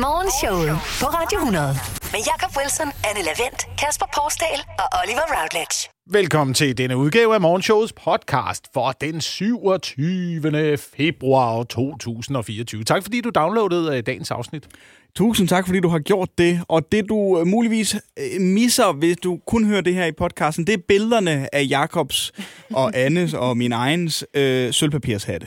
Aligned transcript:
Morgenshowet 0.00 0.70
på 1.00 1.06
Radio 1.18 1.38
100. 1.38 1.66
Med 2.12 2.20
Jakob 2.30 2.56
Wilson, 2.58 2.86
Anne 3.08 3.22
Lavendt, 3.28 3.60
Kasper 3.78 4.06
Porsdal 4.16 4.60
og 4.78 4.88
Oliver 5.02 5.26
Routledge. 5.36 5.78
Velkommen 6.10 6.54
til 6.54 6.78
denne 6.78 6.96
udgave 6.96 7.34
af 7.34 7.40
Morgenshowets 7.40 7.92
podcast 7.92 8.64
for 8.74 8.92
den 9.00 9.20
27. 9.20 10.78
februar 10.96 11.62
2024. 11.62 12.84
Tak 12.84 13.02
fordi 13.02 13.20
du 13.20 13.30
downloadede 13.30 13.96
øh, 13.96 14.02
dagens 14.06 14.30
afsnit. 14.30 14.64
Tusind 15.16 15.48
tak, 15.48 15.66
fordi 15.66 15.80
du 15.80 15.88
har 15.88 15.98
gjort 15.98 16.28
det. 16.38 16.60
Og 16.68 16.92
det, 16.92 17.08
du 17.08 17.40
øh, 17.40 17.46
muligvis 17.46 17.96
øh, 18.18 18.40
misser, 18.40 18.92
hvis 18.92 19.16
du 19.16 19.38
kun 19.46 19.64
hører 19.64 19.80
det 19.80 19.94
her 19.94 20.06
i 20.06 20.12
podcasten, 20.12 20.66
det 20.66 20.72
er 20.72 20.82
billederne 20.88 21.54
af 21.54 21.66
Jakobs 21.70 22.32
og 22.74 22.92
Annes 22.94 23.34
og 23.34 23.56
min 23.56 23.72
egens 23.72 24.24
øh, 24.34 24.72
sølvpapirshatte. 24.72 25.46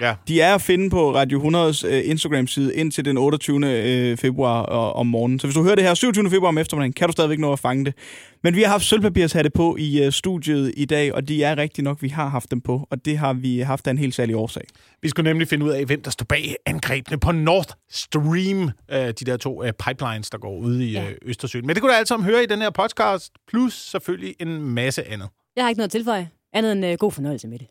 Ja. 0.00 0.14
De 0.28 0.40
er 0.40 0.54
at 0.54 0.62
finde 0.62 0.90
på 0.90 1.14
Radio 1.14 1.40
100's 1.40 1.86
øh, 1.86 2.02
Instagram-side 2.04 2.74
indtil 2.74 3.04
den 3.04 3.18
28. 3.18 3.66
Øh, 3.66 4.16
februar 4.16 4.62
og, 4.62 4.92
om 4.92 5.06
morgenen. 5.06 5.40
Så 5.40 5.46
hvis 5.46 5.54
du 5.54 5.62
hører 5.62 5.74
det 5.74 5.84
her 5.84 5.94
27. 5.94 6.30
februar 6.30 6.48
om 6.48 6.58
eftermiddagen, 6.58 6.92
kan 6.92 7.08
du 7.08 7.12
stadigvæk 7.12 7.38
nå 7.38 7.52
at 7.52 7.58
fange 7.58 7.84
det. 7.84 7.94
Men 8.42 8.56
vi 8.56 8.62
har 8.62 8.70
haft 8.70 8.84
sølvpapirshatte 8.84 9.50
på 9.50 9.76
i 9.76 10.04
øh, 10.04 10.12
studiet 10.12 10.72
i 10.76 10.84
dag, 10.84 11.14
og 11.14 11.28
de 11.28 11.42
er 11.42 11.58
rigtigt 11.58 11.84
nok, 11.84 12.02
vi 12.02 12.08
har 12.08 12.28
haft 12.28 12.50
dem 12.50 12.60
på. 12.60 12.86
Og 12.90 13.04
det 13.04 13.18
har 13.18 13.32
vi 13.32 13.58
haft 13.58 13.86
af 13.86 13.90
en 13.90 13.98
helt 13.98 14.14
særlig 14.14 14.36
årsag. 14.36 14.62
Vi 15.02 15.08
skulle 15.08 15.30
nemlig 15.30 15.48
finde 15.48 15.64
ud 15.64 15.70
af, 15.70 15.84
hvem 15.84 16.02
der 16.02 16.10
står 16.10 16.24
bag 16.24 16.56
angrebene 16.66 17.20
på 17.20 17.32
Nord 17.32 17.74
Stream, 17.90 18.70
øh, 18.90 18.98
de 18.98 19.12
der 19.12 19.36
to 19.36 19.64
øh, 19.64 19.72
pipelines, 19.72 20.30
der 20.30 20.38
går 20.38 20.56
ud 20.58 20.80
i 20.80 20.98
øh, 20.98 21.12
Østersøen. 21.22 21.66
Men 21.66 21.74
det 21.74 21.82
kunne 21.82 21.92
du 21.92 21.96
alt 21.96 22.08
sammen 22.08 22.24
høre 22.30 22.42
i 22.42 22.46
den 22.46 22.60
her 22.60 22.70
podcast, 22.70 23.32
plus 23.48 23.74
selvfølgelig 23.74 24.34
en 24.40 24.62
masse 24.62 25.08
andet. 25.08 25.28
Jeg 25.56 25.64
har 25.64 25.68
ikke 25.68 25.78
noget 25.78 25.88
at 25.88 25.92
tilføje, 25.92 26.30
andet 26.52 26.72
end 26.72 26.86
øh, 26.86 26.98
god 26.98 27.12
fornøjelse 27.12 27.48
med 27.48 27.58
det. 27.58 27.66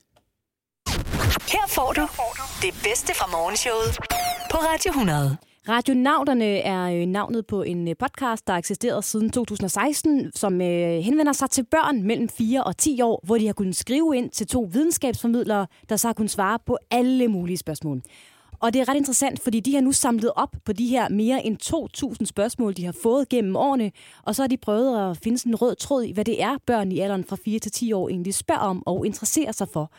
Her 1.41 1.67
får 1.67 1.93
du 1.93 2.01
det 2.61 2.73
bedste 2.83 3.15
fra 3.15 3.27
morgenshowet 3.31 3.97
på 4.51 4.57
Radio 4.57 4.89
100. 4.89 5.37
Radionauterne 5.69 6.45
er 6.45 7.01
øh, 7.01 7.05
navnet 7.05 7.45
på 7.45 7.63
en 7.63 7.87
øh, 7.87 7.95
podcast, 7.99 8.47
der 8.47 8.53
har 8.53 8.57
eksisteret 8.57 9.03
siden 9.03 9.29
2016, 9.29 10.31
som 10.35 10.61
øh, 10.61 10.99
henvender 10.99 11.33
sig 11.33 11.49
til 11.49 11.65
børn 11.71 12.03
mellem 12.03 12.29
4 12.29 12.63
og 12.63 12.77
10 12.77 13.01
år, 13.01 13.21
hvor 13.25 13.37
de 13.37 13.45
har 13.45 13.53
kunnet 13.53 13.75
skrive 13.75 14.17
ind 14.17 14.29
til 14.29 14.47
to 14.47 14.69
videnskabsformidlere, 14.73 15.67
der 15.89 15.95
så 15.95 16.07
har 16.07 16.13
kunnet 16.13 16.31
svare 16.31 16.59
på 16.65 16.77
alle 16.91 17.27
mulige 17.27 17.57
spørgsmål. 17.57 18.01
Og 18.59 18.73
det 18.73 18.81
er 18.81 18.89
ret 18.89 18.97
interessant, 18.97 19.43
fordi 19.43 19.59
de 19.59 19.73
har 19.73 19.81
nu 19.81 19.91
samlet 19.91 20.31
op 20.35 20.55
på 20.65 20.73
de 20.73 20.87
her 20.87 21.09
mere 21.09 21.45
end 21.45 21.57
2.000 22.19 22.25
spørgsmål, 22.25 22.77
de 22.77 22.85
har 22.85 22.95
fået 23.03 23.29
gennem 23.29 23.55
årene, 23.55 23.91
og 24.23 24.35
så 24.35 24.43
har 24.43 24.47
de 24.47 24.57
prøvet 24.57 25.09
at 25.09 25.17
finde 25.23 25.37
sådan 25.37 25.51
en 25.51 25.55
rød 25.55 25.75
tråd 25.75 26.03
i, 26.03 26.11
hvad 26.11 26.25
det 26.25 26.43
er, 26.43 26.57
børn 26.67 26.91
i 26.91 26.99
alderen 26.99 27.23
fra 27.23 27.37
4 27.45 27.59
til 27.59 27.71
10 27.71 27.93
år 27.93 28.09
egentlig 28.09 28.33
spørger 28.33 28.61
om 28.61 28.83
og 28.85 29.05
interesserer 29.05 29.51
sig 29.51 29.67
for. 29.73 29.91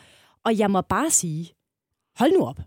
Og 0.45 0.57
jeg 0.57 0.71
må 0.71 0.81
bare 0.81 1.09
sige, 1.09 1.53
hold 2.19 2.31
nu 2.31 2.45
op. 2.45 2.59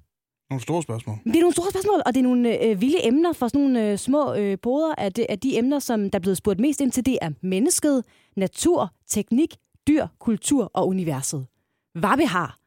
Nogle 0.50 0.62
store 0.62 0.82
spørgsmål. 0.82 1.16
Det 1.24 1.36
er 1.36 1.40
nogle 1.40 1.52
store 1.52 1.70
spørgsmål, 1.70 2.02
og 2.06 2.14
det 2.14 2.20
er 2.20 2.24
nogle 2.24 2.64
øh, 2.64 2.80
vilde 2.80 3.06
emner 3.06 3.32
for 3.32 3.48
sådan 3.48 3.60
nogle 3.60 3.90
øh, 3.90 3.98
små 3.98 4.34
øh, 4.34 4.58
poder. 4.62 4.94
Af, 4.98 5.12
det, 5.12 5.26
af 5.28 5.38
de 5.38 5.58
emner, 5.58 5.78
som 5.78 6.10
der 6.10 6.18
er 6.18 6.20
blevet 6.20 6.36
spurgt 6.36 6.60
mest 6.60 6.80
ind 6.80 6.92
til, 6.92 7.06
det 7.06 7.18
er 7.22 7.30
mennesket, 7.40 8.04
natur, 8.36 8.92
teknik, 9.08 9.54
dyr, 9.88 10.06
kultur 10.18 10.70
og 10.74 10.88
universet. 10.88 11.46
Hvad 11.94 12.16
vi 12.16 12.24
har. 12.24 12.58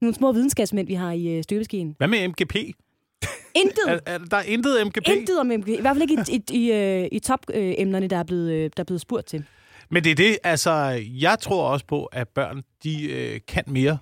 Nogle 0.00 0.14
små 0.14 0.32
videnskabsmænd, 0.32 0.86
vi 0.86 0.94
har 0.94 1.12
i 1.12 1.26
øh, 1.26 1.42
støbeskeen. 1.42 1.94
Hvad 1.98 2.08
med 2.08 2.28
MGP? 2.28 2.56
Intet. 3.54 3.84
Er, 3.88 3.98
er, 4.06 4.18
der 4.18 4.36
er 4.36 4.42
intet 4.42 4.86
MGP? 4.86 5.08
Intet 5.08 5.40
om 5.40 5.46
MGP. 5.46 5.68
I 5.68 5.80
hvert 5.80 5.96
fald 5.96 6.10
ikke 6.10 6.24
i, 6.28 6.42
i, 6.52 6.64
i, 6.66 6.72
øh, 6.72 7.08
i 7.12 7.18
top-emnerne, 7.18 8.08
der, 8.08 8.16
er 8.16 8.22
blevet, 8.22 8.52
øh, 8.52 8.70
der 8.76 8.80
er 8.82 8.84
blevet 8.84 9.00
spurgt 9.00 9.26
til. 9.26 9.44
Men 9.90 10.04
det 10.04 10.10
er 10.10 10.14
det, 10.14 10.38
altså, 10.44 10.70
jeg 11.20 11.38
tror 11.40 11.68
også 11.68 11.86
på, 11.86 12.04
at 12.04 12.28
børn, 12.28 12.62
de 12.82 13.10
øh, 13.10 13.40
kan 13.48 13.64
mere, 13.66 13.98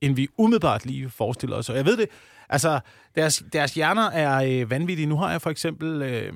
end 0.00 0.14
vi 0.16 0.28
umiddelbart 0.38 0.86
lige 0.86 1.10
forestiller 1.10 1.56
os. 1.56 1.68
Og 1.68 1.76
jeg 1.76 1.84
ved 1.84 1.96
det, 1.96 2.08
altså, 2.48 2.80
deres, 3.14 3.42
deres 3.52 3.74
hjerner 3.74 4.10
er 4.10 4.60
øh, 4.62 4.70
vanvittige. 4.70 5.06
Nu 5.06 5.16
har 5.16 5.30
jeg 5.30 5.42
for 5.42 5.50
eksempel 5.50 6.02
øh, 6.02 6.32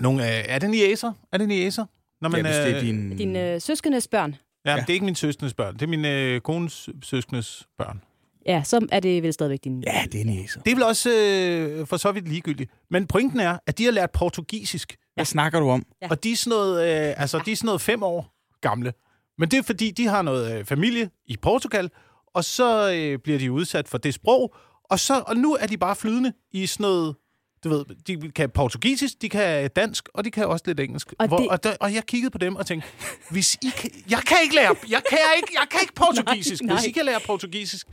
nogle, 0.00 0.24
øh, 0.38 0.44
er 0.48 0.58
det 0.58 0.70
niæser? 0.70 1.12
Er 1.32 1.38
det 1.38 1.48
niæser? 1.48 1.84
Når 2.20 2.36
ja, 2.36 2.42
hvis 2.42 2.56
det 2.56 2.70
er 2.70 2.76
øh, 2.76 2.82
din... 2.82 3.16
Dine 3.16 3.52
øh, 3.54 3.60
søskendes 3.60 4.08
børn. 4.08 4.34
Ja, 4.64 4.70
Ja. 4.74 4.76
det 4.80 4.88
er 4.88 4.92
ikke 4.94 5.04
min 5.04 5.14
søskendes 5.14 5.54
børn. 5.54 5.74
Det 5.74 5.82
er 5.82 5.86
min 5.86 6.04
øh, 6.04 6.40
kones 6.40 6.88
søskendes 7.02 7.66
børn. 7.78 8.02
Ja, 8.46 8.62
så 8.64 8.86
er 8.92 9.00
det 9.00 9.22
vel 9.22 9.32
stadigvæk 9.32 9.58
dine... 9.64 9.82
Ja, 9.86 10.04
det 10.12 10.20
er 10.20 10.24
næser. 10.24 10.60
Det 10.60 10.70
er 10.70 10.74
vel 10.74 10.84
også 10.84 11.10
øh, 11.10 11.86
for 11.86 11.96
så 11.96 12.12
vidt 12.12 12.28
ligegyldigt. 12.28 12.70
Men 12.90 13.06
pointen 13.06 13.40
er, 13.40 13.58
at 13.66 13.78
de 13.78 13.84
har 13.84 13.90
lært 13.92 14.10
portugisisk. 14.10 14.96
Hvad 15.14 15.24
snakker 15.24 15.60
du 15.60 15.68
om? 15.70 15.86
Ja. 16.02 16.08
Og 16.10 16.24
de 16.24 16.32
er 16.32 16.36
sådan 16.36 16.50
noget, 16.50 17.08
øh, 17.08 17.14
altså, 17.20 17.40
de 17.46 17.52
er 17.52 17.56
sådan 17.56 17.66
noget 17.66 17.80
fem 17.80 18.02
år 18.02 18.34
gamle. 18.60 18.92
Men 19.38 19.48
det 19.50 19.58
er 19.58 19.62
fordi, 19.62 19.90
de 19.90 20.06
har 20.06 20.22
noget 20.22 20.58
øh, 20.58 20.64
familie 20.64 21.10
i 21.26 21.36
Portugal, 21.42 21.90
og 22.34 22.44
så 22.44 22.92
øh, 22.92 23.18
bliver 23.18 23.38
de 23.38 23.52
udsat 23.52 23.88
for 23.88 23.98
det 23.98 24.14
sprog, 24.14 24.54
og, 24.84 25.00
så, 25.00 25.22
og 25.26 25.36
nu 25.36 25.54
er 25.54 25.66
de 25.66 25.78
bare 25.78 25.96
flydende 25.96 26.32
i 26.52 26.66
sådan 26.66 26.84
noget, 26.84 27.14
du 27.64 27.68
ved, 27.68 27.84
de 28.06 28.30
kan 28.30 28.50
portugisisk, 28.50 29.22
de 29.22 29.28
kan 29.28 29.70
dansk, 29.76 30.08
og 30.14 30.24
de 30.24 30.30
kan 30.30 30.46
også 30.46 30.64
lidt 30.66 30.80
engelsk. 30.80 31.14
Og 31.18 31.28
Hvor, 31.28 31.38
det- 31.38 31.48
og, 31.48 31.62
der, 31.64 31.76
og 31.80 31.94
jeg 31.94 32.06
kiggede 32.06 32.30
på 32.30 32.38
dem 32.38 32.56
og 32.56 32.66
tænkte, 32.66 32.88
hvis 33.30 33.54
I 33.54 33.68
kan, 33.76 33.90
jeg 34.10 34.18
kan 34.18 34.36
ikke 34.42 34.54
lære, 34.54 34.74
jeg 34.90 35.02
kan 35.10 35.18
ikke, 35.36 35.48
jeg 35.60 35.66
kan 35.70 35.80
ikke 35.82 35.94
portugisisk. 36.04 36.62
Nej, 36.62 36.74
Hvis 36.76 36.84
I 36.84 36.88
nej. 36.88 36.92
kan 36.94 37.04
lære 37.04 37.20
portugisisk, 37.26 37.86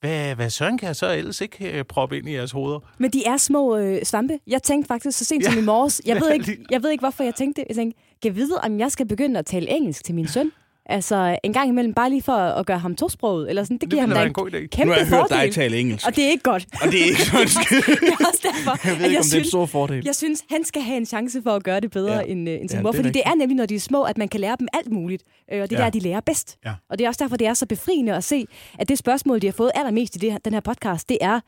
hvad, 0.00 0.34
hvad 0.34 0.50
søren 0.50 0.78
kan 0.78 0.86
jeg 0.86 0.96
så 0.96 1.12
ellers 1.14 1.40
ikke 1.40 1.72
øh, 1.78 1.84
proppe 1.84 2.18
ind 2.18 2.28
i 2.28 2.34
jeres 2.34 2.50
hoveder? 2.50 2.80
Men 2.98 3.10
de 3.10 3.24
er 3.24 3.36
små 3.36 3.76
øh, 3.76 4.04
svampe. 4.04 4.38
Jeg 4.46 4.62
tænkte 4.62 4.88
faktisk 4.88 5.18
så 5.18 5.24
sent 5.24 5.44
Ja. 5.44 5.50
som 5.50 5.58
i 5.58 5.62
morges. 5.64 6.02
Jeg 6.06 6.16
ved, 6.22 6.32
ikke, 6.32 6.58
jeg 6.70 6.82
ved 6.82 6.90
ikke, 6.90 7.02
hvorfor 7.02 7.24
jeg 7.24 7.34
tænkte 7.34 7.60
det. 7.62 7.68
Jeg 7.68 7.76
tænkte, 7.76 8.00
kan 8.22 8.34
vide, 8.36 8.58
om 8.62 8.78
jeg 8.78 8.92
skal 8.92 9.06
begynde 9.08 9.38
at 9.38 9.46
tale 9.46 9.68
engelsk 9.70 10.04
til 10.04 10.14
min 10.14 10.28
søn? 10.28 10.52
Altså 10.90 11.38
en 11.44 11.52
gang 11.52 11.68
imellem, 11.68 11.94
bare 11.94 12.10
lige 12.10 12.22
for 12.22 12.32
at 12.32 12.66
gøre 12.66 12.78
ham 12.78 12.96
tosproget. 12.96 13.48
Eller 13.48 13.64
sådan. 13.64 13.74
Det 13.74 13.80
Det 13.80 13.90
giver 13.90 14.00
ham 14.00 14.10
da 14.10 14.20
en 14.22 14.26
en 14.26 14.32
god 14.32 14.50
idé. 14.50 14.66
kæmpe 14.66 14.84
Nu 14.84 14.92
har 14.92 14.98
jeg 14.98 15.08
hørt 15.08 15.26
fordel. 15.30 15.44
dig 15.46 15.54
tale 15.54 15.78
engelsk. 15.78 16.06
Og 16.06 16.16
det 16.16 16.24
er 16.24 16.28
ikke 16.30 16.42
godt. 16.42 16.66
Og 16.82 16.92
det 16.92 17.00
er 17.00 17.04
ikke 17.04 17.22
sådan 17.30 17.48
skid. 17.48 17.76
det 17.82 18.08
er 18.08 18.26
også 18.28 18.40
derfor, 18.42 18.78
Jeg 18.88 18.98
ved 18.98 19.04
ikke, 19.04 19.04
om 19.04 19.08
det 19.08 19.14
er 19.14 19.18
en 19.18 19.24
synes, 19.24 19.48
stor 19.48 19.66
fordel. 19.66 20.02
jeg 20.04 20.14
synes, 20.14 20.44
han 20.50 20.64
skal 20.64 20.82
have 20.82 20.96
en 20.96 21.06
chance 21.06 21.42
for 21.42 21.50
at 21.50 21.62
gøre 21.64 21.80
det 21.80 21.90
bedre 21.90 22.14
Ja. 22.16 22.22
end, 22.26 22.48
øh, 22.48 22.60
end 22.60 22.68
sin 22.68 22.78
Ja, 22.78 22.82
mor. 22.82 22.90
det 22.90 22.98
er 22.98 23.02
Fordi 23.02 23.08
det 23.08 23.16
rigtigt. 23.16 23.32
er 23.32 23.34
nemlig, 23.34 23.56
når 23.56 23.66
de 23.66 23.74
er 23.74 23.80
små, 23.80 24.02
at 24.02 24.18
man 24.18 24.28
kan 24.28 24.40
lære 24.40 24.56
dem 24.58 24.68
alt 24.72 24.92
muligt. 24.92 25.22
Øh, 25.52 25.62
og 25.62 25.70
det 25.70 25.76
er 25.76 25.80
Ja. 25.80 25.84
der, 25.84 25.90
de 25.90 26.00
lærer 26.00 26.20
bedst. 26.20 26.56
Ja. 26.64 26.74
Og 26.90 26.98
det 26.98 27.04
er 27.04 27.08
også 27.08 27.24
derfor, 27.24 27.36
det 27.36 27.46
er 27.46 27.54
så 27.54 27.66
befriende 27.66 28.14
at 28.14 28.24
se, 28.24 28.46
at 28.78 28.88
det 28.88 28.98
spørgsmål, 28.98 29.42
de 29.42 29.46
har 29.46 29.52
fået 29.52 29.70
allermest 29.74 30.16
i 30.16 30.18
det 30.18 30.32
her, 30.32 30.38
den 30.38 30.52
her 30.52 30.60
podcast, 30.60 31.08
det 31.08 31.18
er, 31.20 31.40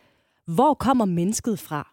hvor 0.47 0.75
kommer 0.75 1.05
mennesket 1.05 1.59
fra? 1.59 1.89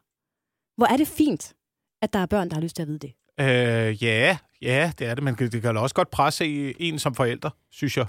Hvor 0.78 0.86
er 0.94 0.98
det 0.98 1.08
fint, 1.08 1.54
at 2.02 2.14
der 2.14 2.20
er 2.20 2.26
børn, 2.26 2.50
der 2.50 2.56
har 2.56 2.62
lyst 2.62 2.76
til 2.76 2.82
at 2.84 2.88
vide 2.88 3.00
det. 3.00 3.14
Øh, 3.40 4.04
ja, 4.04 4.38
ja, 4.62 4.92
det 5.00 5.08
er 5.08 5.16
det, 5.16 5.24
men 5.24 5.36
det 5.36 5.52
det 5.52 5.62
kan 5.62 5.76
da 5.76 5.82
også 5.82 5.96
godt 5.96 6.12
presse 6.12 6.82
en 6.82 7.00
som 7.00 7.16
forælder, 7.16 7.50
synes 7.72 7.98
jeg. 7.98 8.06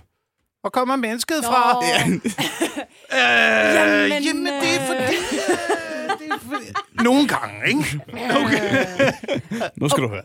Hvor 0.60 0.70
kommer 0.70 0.96
mennesket 0.96 1.36
fra? 1.44 1.72
Nå. 1.72 2.20
Øh, 3.12 3.74
Jamen, 3.74 4.22
jamen, 4.22 4.46
det 4.46 4.76
er 4.76 4.80
øh. 4.80 4.86
fordi... 4.86 5.02
Øh, 5.02 6.18
det 6.18 6.28
er 6.30 6.38
fordi 6.38 6.64
nogle 7.04 7.28
gange, 7.28 7.68
ikke? 7.68 8.00
Okay. 8.12 8.84
Nu 9.76 9.88
skal 9.88 10.02
du 10.02 10.08
høre. 10.08 10.22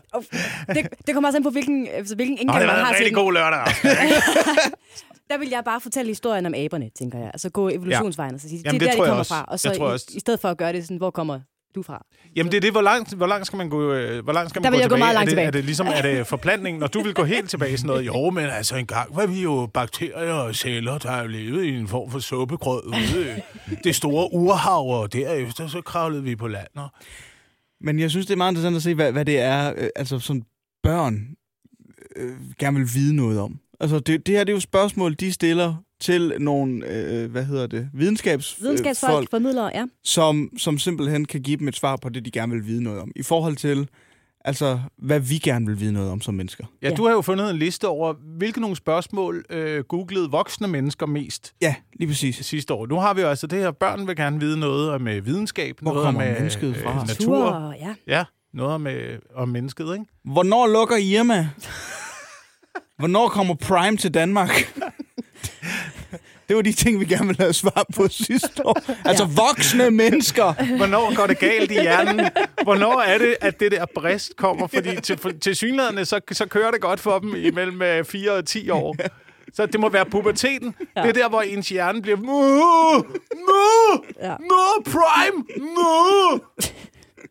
det, 0.68 0.88
det 1.06 1.14
kommer 1.14 1.28
også 1.28 1.36
an 1.36 1.42
på, 1.42 1.50
hvilken, 1.50 1.88
altså, 1.88 2.14
hvilken 2.14 2.34
Nå, 2.36 2.40
indgang 2.40 2.60
det 2.60 2.66
man 2.66 2.76
var 2.76 2.84
har 2.84 2.90
en 2.94 2.96
rigtig 2.98 3.14
god 3.14 3.32
lørdag. 3.32 3.64
Der 5.30 5.38
vil 5.38 5.48
jeg 5.48 5.62
bare 5.64 5.80
fortælle 5.80 6.08
historien 6.10 6.46
om 6.46 6.54
aberne, 6.54 6.90
tænker 6.98 7.18
jeg. 7.18 7.26
Altså 7.26 7.50
gå 7.50 7.68
evolutionsvejen 7.68 8.34
og 8.34 8.40
så 8.40 8.48
sige, 8.48 8.62
Jamen, 8.64 8.80
det 8.80 8.86
er 8.86 8.90
det 8.90 8.98
der, 8.98 9.02
de 9.04 9.06
jeg 9.06 9.08
kommer 9.08 9.18
også. 9.18 9.34
fra. 9.34 9.44
Og 9.48 9.60
så 9.60 9.68
Jeg 9.68 9.78
tror 9.78 9.88
i, 9.88 9.92
også. 9.92 10.06
i, 10.14 10.20
stedet 10.20 10.40
for 10.40 10.48
at 10.48 10.58
gøre 10.58 10.72
det 10.72 10.84
sådan, 10.84 10.96
hvor 10.96 11.10
kommer 11.10 11.40
du 11.74 11.82
fra? 11.82 12.06
Jamen, 12.36 12.52
det 12.52 12.56
er 12.56 12.60
det, 12.60 12.72
hvor 12.72 12.80
langt, 12.80 13.12
hvor 13.12 13.26
langt 13.26 13.46
skal 13.46 13.56
man 13.56 13.68
gå, 13.68 13.92
øh, 13.92 14.24
hvor 14.24 14.32
langt 14.32 14.50
skal 14.50 14.60
man 14.60 14.64
Der 14.64 14.70
vil 14.70 14.78
gå 14.78 14.80
jeg 14.80 14.90
gå 14.90 14.96
tilbage? 14.96 14.98
meget 14.98 15.14
langt 15.14 15.20
er 15.20 15.24
det, 15.24 15.30
tilbage. 15.30 15.46
Er 15.46 15.50
det 15.50 15.64
ligesom, 15.64 15.86
er 15.86 16.02
det 16.02 16.26
forplantning, 16.26 16.78
når 16.78 16.86
du 16.86 17.02
vil 17.02 17.14
gå 17.14 17.24
helt 17.24 17.50
tilbage 17.50 17.76
sådan 17.76 17.86
noget? 17.86 18.06
Jo, 18.06 18.30
men 18.30 18.44
altså 18.44 18.76
en 18.76 18.86
gang 18.86 19.16
var 19.16 19.26
vi 19.26 19.42
jo 19.42 19.70
bakterier 19.74 20.32
og 20.32 20.54
celler, 20.54 20.98
der 20.98 21.10
har 21.10 21.26
levet 21.26 21.64
i 21.64 21.68
en 21.68 21.88
form 21.88 22.10
for 22.10 22.18
suppegrød 22.18 22.86
ude 22.86 23.42
det 23.84 23.96
store 23.96 24.28
urhav, 24.32 24.86
og 25.00 25.12
derefter 25.12 25.66
så 25.66 25.80
kravlede 25.80 26.22
vi 26.22 26.36
på 26.36 26.48
land. 26.48 26.68
Og... 26.76 26.88
Men 27.80 27.98
jeg 27.98 28.10
synes, 28.10 28.26
det 28.26 28.32
er 28.32 28.36
meget 28.36 28.52
interessant 28.52 28.76
at 28.76 28.82
se, 28.82 28.94
hvad, 28.94 29.12
hvad 29.12 29.24
det 29.24 29.38
er, 29.38 29.72
øh, 29.76 29.88
altså 29.96 30.18
sådan 30.18 30.42
børn 30.82 31.28
øh, 32.16 32.36
gerne 32.58 32.76
vil 32.78 32.88
vide 32.94 33.16
noget 33.16 33.40
om. 33.40 33.58
Altså 33.80 33.98
det, 33.98 34.26
det 34.26 34.36
her 34.36 34.44
det 34.44 34.52
er 34.52 34.56
jo 34.56 34.60
spørgsmål, 34.60 35.14
de 35.14 35.32
stiller 35.32 35.74
til 36.04 36.32
nogle, 36.40 36.86
øh, 36.88 37.30
hvad 37.30 37.44
hedder 37.44 37.66
det, 37.66 37.88
videnskabs, 37.94 38.56
Videnskabsfolk, 38.60 39.12
folk, 39.12 39.30
formidlere, 39.30 39.70
ja. 39.74 39.84
som, 40.04 40.50
som 40.58 40.78
simpelthen 40.78 41.24
kan 41.24 41.40
give 41.42 41.56
dem 41.56 41.68
et 41.68 41.76
svar 41.76 41.96
på 41.96 42.08
det, 42.08 42.24
de 42.24 42.30
gerne 42.30 42.52
vil 42.52 42.66
vide 42.66 42.82
noget 42.82 43.00
om. 43.00 43.12
I 43.16 43.22
forhold 43.22 43.56
til, 43.56 43.88
altså, 44.44 44.78
hvad 44.98 45.20
vi 45.20 45.38
gerne 45.38 45.66
vil 45.66 45.80
vide 45.80 45.92
noget 45.92 46.10
om 46.10 46.20
som 46.20 46.34
mennesker. 46.34 46.64
Ja, 46.82 46.88
Ja. 46.88 46.94
du 46.94 47.04
har 47.06 47.12
jo 47.12 47.20
fundet 47.20 47.50
en 47.50 47.56
liste 47.56 47.88
over, 47.88 48.14
hvilke 48.38 48.60
nogle 48.60 48.76
spørgsmål 48.76 49.44
øh, 49.50 49.84
googlede 49.84 50.30
voksne 50.30 50.68
mennesker 50.68 51.06
mest 51.06 51.54
Ja, 51.60 51.74
lige 51.98 52.08
præcis. 52.08 52.36
sidste 52.46 52.74
år. 52.74 52.86
Nu 52.86 52.96
har 52.96 53.14
vi 53.14 53.20
jo 53.20 53.28
altså 53.28 53.46
det 53.46 53.58
her, 53.58 53.70
børn 53.70 54.06
vil 54.06 54.16
gerne 54.16 54.40
vide 54.40 54.58
noget 54.60 54.90
om 54.90 55.08
øh, 55.08 55.26
videnskab, 55.26 55.76
Hvor 55.82 55.92
noget 55.92 56.06
om 56.08 56.20
øh, 56.20 56.32
mennesket 56.32 56.76
fra? 56.76 57.04
natur. 57.06 57.36
Tur, 57.50 57.74
ja. 57.80 57.94
Ja, 58.06 58.24
noget 58.54 58.74
om, 58.74 58.86
øh, 58.86 59.18
om 59.34 59.48
mennesket, 59.48 59.92
ikke? 59.92 60.04
Hvornår 60.24 60.66
lukker 60.66 60.96
Irma? 60.96 61.48
Hvornår 62.98 63.28
kommer 63.28 63.54
Prime 63.54 63.96
til 63.96 64.14
Danmark? 64.14 64.50
Det 66.48 66.56
var 66.56 66.62
de 66.62 66.72
ting, 66.72 67.00
vi 67.00 67.04
gerne 67.04 67.26
ville 67.26 67.40
have 67.42 67.52
svar 67.52 67.84
på 67.94 68.08
sidste 68.28 68.66
år. 68.66 68.80
Altså 69.04 69.24
voksne 69.24 69.90
mennesker. 69.90 70.76
Hvornår 70.76 71.14
går 71.14 71.26
det 71.26 71.38
galt 71.38 71.70
i 71.70 71.74
hjernen? 71.74 72.26
Hvornår 72.62 73.00
er 73.00 73.18
det, 73.18 73.36
at 73.40 73.60
det 73.60 73.72
der 73.72 73.84
brist 73.94 74.36
kommer? 74.36 74.66
Fordi 74.66 75.00
til, 75.00 75.18
for, 75.18 75.30
til 75.42 75.56
synlædende, 75.56 76.04
så, 76.04 76.20
så 76.32 76.46
kører 76.46 76.70
det 76.70 76.80
godt 76.80 77.00
for 77.00 77.18
dem 77.18 77.34
imellem 77.36 77.82
øh, 77.82 78.04
4 78.04 78.32
og 78.32 78.46
10 78.46 78.70
år. 78.70 78.96
Så 79.54 79.66
det 79.66 79.80
må 79.80 79.88
være 79.88 80.04
puberteten. 80.06 80.74
Ja. 80.96 81.02
Det 81.02 81.08
er 81.08 81.12
der, 81.12 81.28
hvor 81.28 81.40
ens 81.42 81.68
hjerne 81.68 82.02
bliver... 82.02 82.16
Mu! 82.16 83.04
Ja. 84.22 84.34
Mu! 84.40 84.82
Prime! 84.84 85.44
Mu! 85.74 86.38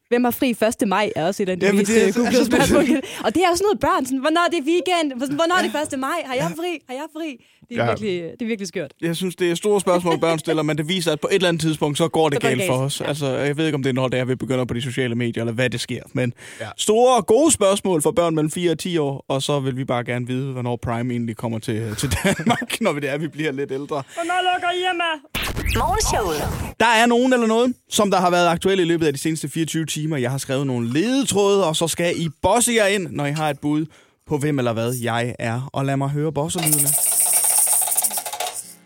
Hvem 0.10 0.24
har 0.24 0.32
fri 0.32 0.50
1. 0.82 0.88
maj 0.88 1.12
er 1.16 1.26
også 1.28 1.44
et 1.44 1.50
af 1.50 1.60
de 1.60 1.66
Jamen, 1.66 1.78
mest 1.80 1.92
det 1.92 2.04
er- 2.04 2.08
øh, 2.08 2.14
googlede 2.16 2.46
spørgsmål. 2.46 2.82
Og 3.26 3.36
det 3.36 3.42
er 3.44 3.56
sådan 3.56 3.66
noget 3.66 3.80
børn. 3.80 4.06
Sådan, 4.06 4.20
hvornår 4.20 4.42
er 4.48 4.52
det 4.56 4.62
weekend? 4.72 5.08
Hvornår 5.36 5.56
er 5.58 5.62
det 5.68 5.94
1. 5.94 6.00
maj? 6.00 6.20
Har 6.26 6.34
jeg 6.36 6.52
fri? 6.60 6.72
Har 6.90 6.96
jeg 6.96 7.08
fri? 7.18 7.30
Det 7.70 7.78
er, 7.78 7.84
Ja. 7.84 7.90
virkelig, 7.90 8.22
det 8.40 8.42
er 8.42 8.46
virkelig 8.46 8.68
skørt. 8.68 8.92
Jeg 9.02 9.16
synes, 9.16 9.36
det 9.36 9.52
er 9.52 9.56
store 9.56 9.82
spørgsmål, 9.82 10.20
børn 10.20 10.40
stiller, 10.40 10.64
men 10.64 10.78
det 10.78 10.88
viser, 10.90 11.12
at 11.12 11.20
på 11.20 11.28
et 11.32 11.36
eller 11.36 11.48
andet 11.50 11.62
tidspunkt, 11.62 11.98
så 11.98 12.08
går 12.08 12.30
det 12.30 12.42
det 12.42 12.50
galt 12.50 12.62
for 12.68 12.74
galt. 12.80 12.86
os. 12.86 13.02
Altså, 13.02 13.28
jeg 13.30 13.58
ved 13.58 13.66
ikke, 13.66 13.76
om 13.76 13.84
det 13.84 13.90
er, 13.90 13.94
når 13.94 14.08
det 14.08 14.20
er, 14.20 14.26
vi 14.26 14.36
begynder 14.36 14.66
på 14.66 14.74
de 14.74 14.82
sociale 14.82 15.16
medier, 15.16 15.44
eller 15.44 15.54
hvad 15.54 15.70
det 15.70 15.82
sker. 15.82 16.02
Men 16.14 16.34
Ja. 16.60 16.66
store, 16.78 17.22
gode 17.22 17.52
spørgsmål 17.52 18.02
for 18.02 18.12
børn 18.12 18.36
mellem 18.36 18.52
4 18.52 18.72
og 18.72 18.80
10 18.80 18.98
år, 18.98 19.26
og 19.28 19.42
så 19.42 19.60
vil 19.60 19.78
vi 19.78 19.86
bare 19.86 20.04
gerne 20.04 20.28
vide, 20.28 20.52
hvornår 20.52 20.80
Prime 20.84 21.14
egentlig 21.14 21.36
kommer 21.38 21.60
til, 21.60 21.96
til 21.96 22.16
Danmark, 22.24 22.76
når 22.82 22.94
det 22.94 23.10
er, 23.10 23.18
vi 23.18 23.28
bliver 23.28 23.52
lidt 23.52 23.72
ældre. 23.72 24.04
Morgenshowet. 25.78 26.38
Der 26.80 26.86
er 26.86 27.06
nogen 27.06 27.34
eller 27.34 27.48
noget, 27.48 27.74
som 27.90 28.12
der 28.12 28.18
har 28.20 28.30
været 28.30 28.48
aktuelle 28.48 28.84
i 28.84 28.86
løbet 28.86 29.08
af 29.08 29.14
de 29.14 29.20
seneste 29.20 29.50
24 29.50 29.86
timer. 29.86 30.18
Jeg 30.18 30.32
har 30.32 30.38
skrevet 30.38 30.68
nogle 30.68 30.94
ledetråde, 30.94 31.68
og 31.68 31.76
så 31.76 31.88
skal 31.88 32.14
I 32.22 32.30
bosse 32.42 32.74
jer 32.74 32.86
ind, 32.88 33.08
når 33.12 33.26
I 33.26 33.32
har 33.32 33.50
et 33.50 33.60
bud 33.60 33.86
på 34.28 34.38
hvem 34.38 34.58
eller 34.60 34.74
hvad 34.74 34.94
jeg 35.02 35.36
er. 35.40 35.70
Og 35.74 35.86
lad 35.86 35.98
mig 35.98 36.10
høre 36.10 36.32
bosserlydene. 36.34 36.88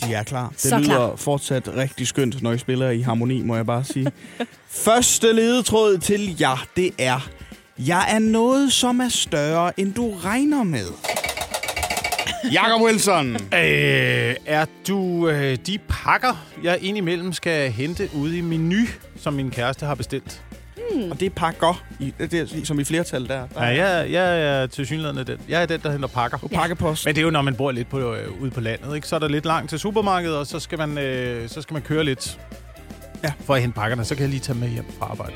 De 0.03 0.13
er 0.13 0.23
klar. 0.23 0.49
Det 0.49 0.59
Så 0.61 0.77
lyder 0.77 0.87
klar. 0.87 1.15
fortsat 1.15 1.67
rigtig 1.77 2.07
skønt, 2.07 2.41
når 2.41 2.51
I 2.51 2.57
spiller 2.57 2.89
i 2.89 3.01
harmoni, 3.01 3.41
må 3.41 3.55
jeg 3.55 3.65
bare 3.65 3.83
sige. 3.83 4.11
Første 4.85 5.33
ledetråd 5.33 5.97
til 5.97 6.35
jer, 6.39 6.65
det 6.75 6.91
er... 6.97 7.29
Jeg 7.79 8.05
er 8.15 8.19
noget, 8.19 8.73
som 8.73 8.99
er 8.99 9.09
større, 9.09 9.79
end 9.79 9.93
du 9.93 10.13
regner 10.15 10.63
med. 10.63 10.85
Jakob 12.51 12.81
Wilson. 12.81 13.33
Øh, 13.53 14.35
er 14.45 14.65
du 14.87 15.29
øh, 15.29 15.57
de 15.67 15.77
pakker, 15.89 16.45
jeg 16.63 16.77
indimellem 16.81 17.33
skal 17.33 17.71
hente 17.71 18.09
ude 18.15 18.37
i 18.37 18.41
menu, 18.41 18.85
som 19.19 19.33
min 19.33 19.51
kæreste 19.51 19.85
har 19.85 19.95
bestilt? 19.95 20.41
Og 21.11 21.19
det 21.19 21.33
pakker, 21.33 21.83
i, 21.99 22.13
det 22.19 22.33
er, 22.33 22.65
som 22.65 22.79
i 22.79 22.83
flertal 22.83 23.27
der. 23.27 23.47
der 23.55 23.65
Ja, 23.67 23.85
jeg, 23.85 24.11
jeg 24.11 24.41
er 24.41 24.67
til 24.67 24.85
synligheden 24.85 25.27
den. 25.27 25.37
Jeg 25.49 25.61
er 25.61 25.65
den, 25.65 25.79
der 25.81 25.91
henter 25.91 26.07
pakker. 26.07 26.37
På 26.37 26.47
pakkepost. 26.47 27.05
Men 27.05 27.15
det 27.15 27.21
er 27.21 27.25
jo, 27.25 27.29
når 27.31 27.41
man 27.41 27.55
bor 27.55 27.71
lidt 27.71 27.89
på, 27.89 28.13
øh, 28.13 28.41
ude 28.41 28.51
på 28.51 28.61
landet. 28.61 28.95
Ikke? 28.95 29.07
Så 29.07 29.15
er 29.15 29.19
der 29.19 29.27
lidt 29.27 29.45
langt 29.45 29.69
til 29.69 29.79
supermarkedet, 29.79 30.37
og 30.37 30.47
så 30.47 30.59
skal 30.59 30.77
man, 30.77 30.97
øh, 30.97 31.49
så 31.49 31.61
skal 31.61 31.73
man 31.73 31.81
køre 31.81 32.03
lidt 32.03 32.39
Ja. 33.23 33.31
for 33.45 33.55
at 33.55 33.61
hente 33.61 33.75
pakkerne. 33.75 34.05
Så 34.05 34.15
kan 34.15 34.21
jeg 34.21 34.29
lige 34.29 34.39
tage 34.39 34.57
med 34.59 34.67
hjem 34.69 34.85
fra 34.99 35.05
arbejde. 35.11 35.33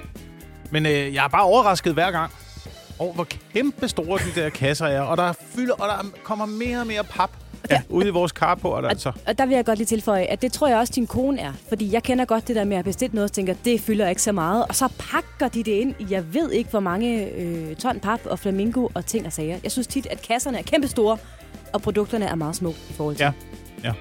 Men 0.71 0.85
øh, 0.85 1.13
jeg 1.13 1.23
er 1.25 1.29
bare 1.29 1.43
overrasket 1.43 1.93
hver 1.93 2.11
gang 2.11 2.31
over, 2.99 3.13
hvor 3.13 3.27
kæmpe 3.53 3.87
store 3.87 4.19
de 4.35 4.41
der 4.41 4.49
kasser 4.49 4.85
er. 4.85 5.01
Og 5.01 5.17
der, 5.17 5.33
fylder, 5.55 5.73
og 5.73 5.87
der 5.87 6.05
kommer 6.23 6.45
mere 6.45 6.79
og 6.79 6.87
mere 6.87 7.03
pap 7.03 7.29
ja. 7.71 7.81
ude 7.97 8.07
i 8.07 8.09
vores 8.09 8.31
carport, 8.31 8.85
altså. 8.85 9.11
Og 9.27 9.37
der 9.37 9.45
vil 9.45 9.55
jeg 9.55 9.65
godt 9.65 9.77
lige 9.77 9.85
tilføje, 9.85 10.23
at 10.23 10.41
det 10.41 10.51
tror 10.53 10.67
jeg 10.67 10.77
også, 10.77 10.93
din 10.95 11.07
kone 11.07 11.39
er. 11.41 11.53
Fordi 11.69 11.93
jeg 11.93 12.03
kender 12.03 12.25
godt 12.25 12.47
det 12.47 12.55
der 12.55 12.63
med 12.63 12.77
at 12.77 12.85
bestille 12.85 13.13
noget, 13.15 13.29
og 13.29 13.33
tænker, 13.35 13.53
det 13.65 13.81
fylder 13.81 14.09
ikke 14.09 14.21
så 14.21 14.31
meget. 14.31 14.65
Og 14.69 14.75
så 14.75 14.87
pakker 14.99 15.47
de 15.47 15.63
det 15.63 15.71
ind 15.71 15.93
i, 15.99 16.07
jeg 16.09 16.33
ved 16.33 16.51
ikke, 16.51 16.69
hvor 16.69 16.79
mange 16.79 17.25
øh, 17.31 17.75
ton 17.75 17.99
pap 17.99 18.19
og 18.25 18.39
flamingo 18.39 18.87
og 18.93 19.05
ting 19.05 19.25
og 19.25 19.33
sager. 19.33 19.57
Jeg 19.63 19.71
synes 19.71 19.87
tit, 19.87 20.05
at 20.11 20.21
kasserne 20.21 20.57
er 20.57 20.63
kæmpe 20.63 20.87
store, 20.87 21.17
og 21.73 21.81
produkterne 21.81 22.25
er 22.25 22.35
meget 22.35 22.55
små 22.55 22.69
i 22.69 22.93
forhold 22.93 23.15
til. 23.15 23.23
Ja. 23.23 23.31
Ja. 23.83 23.93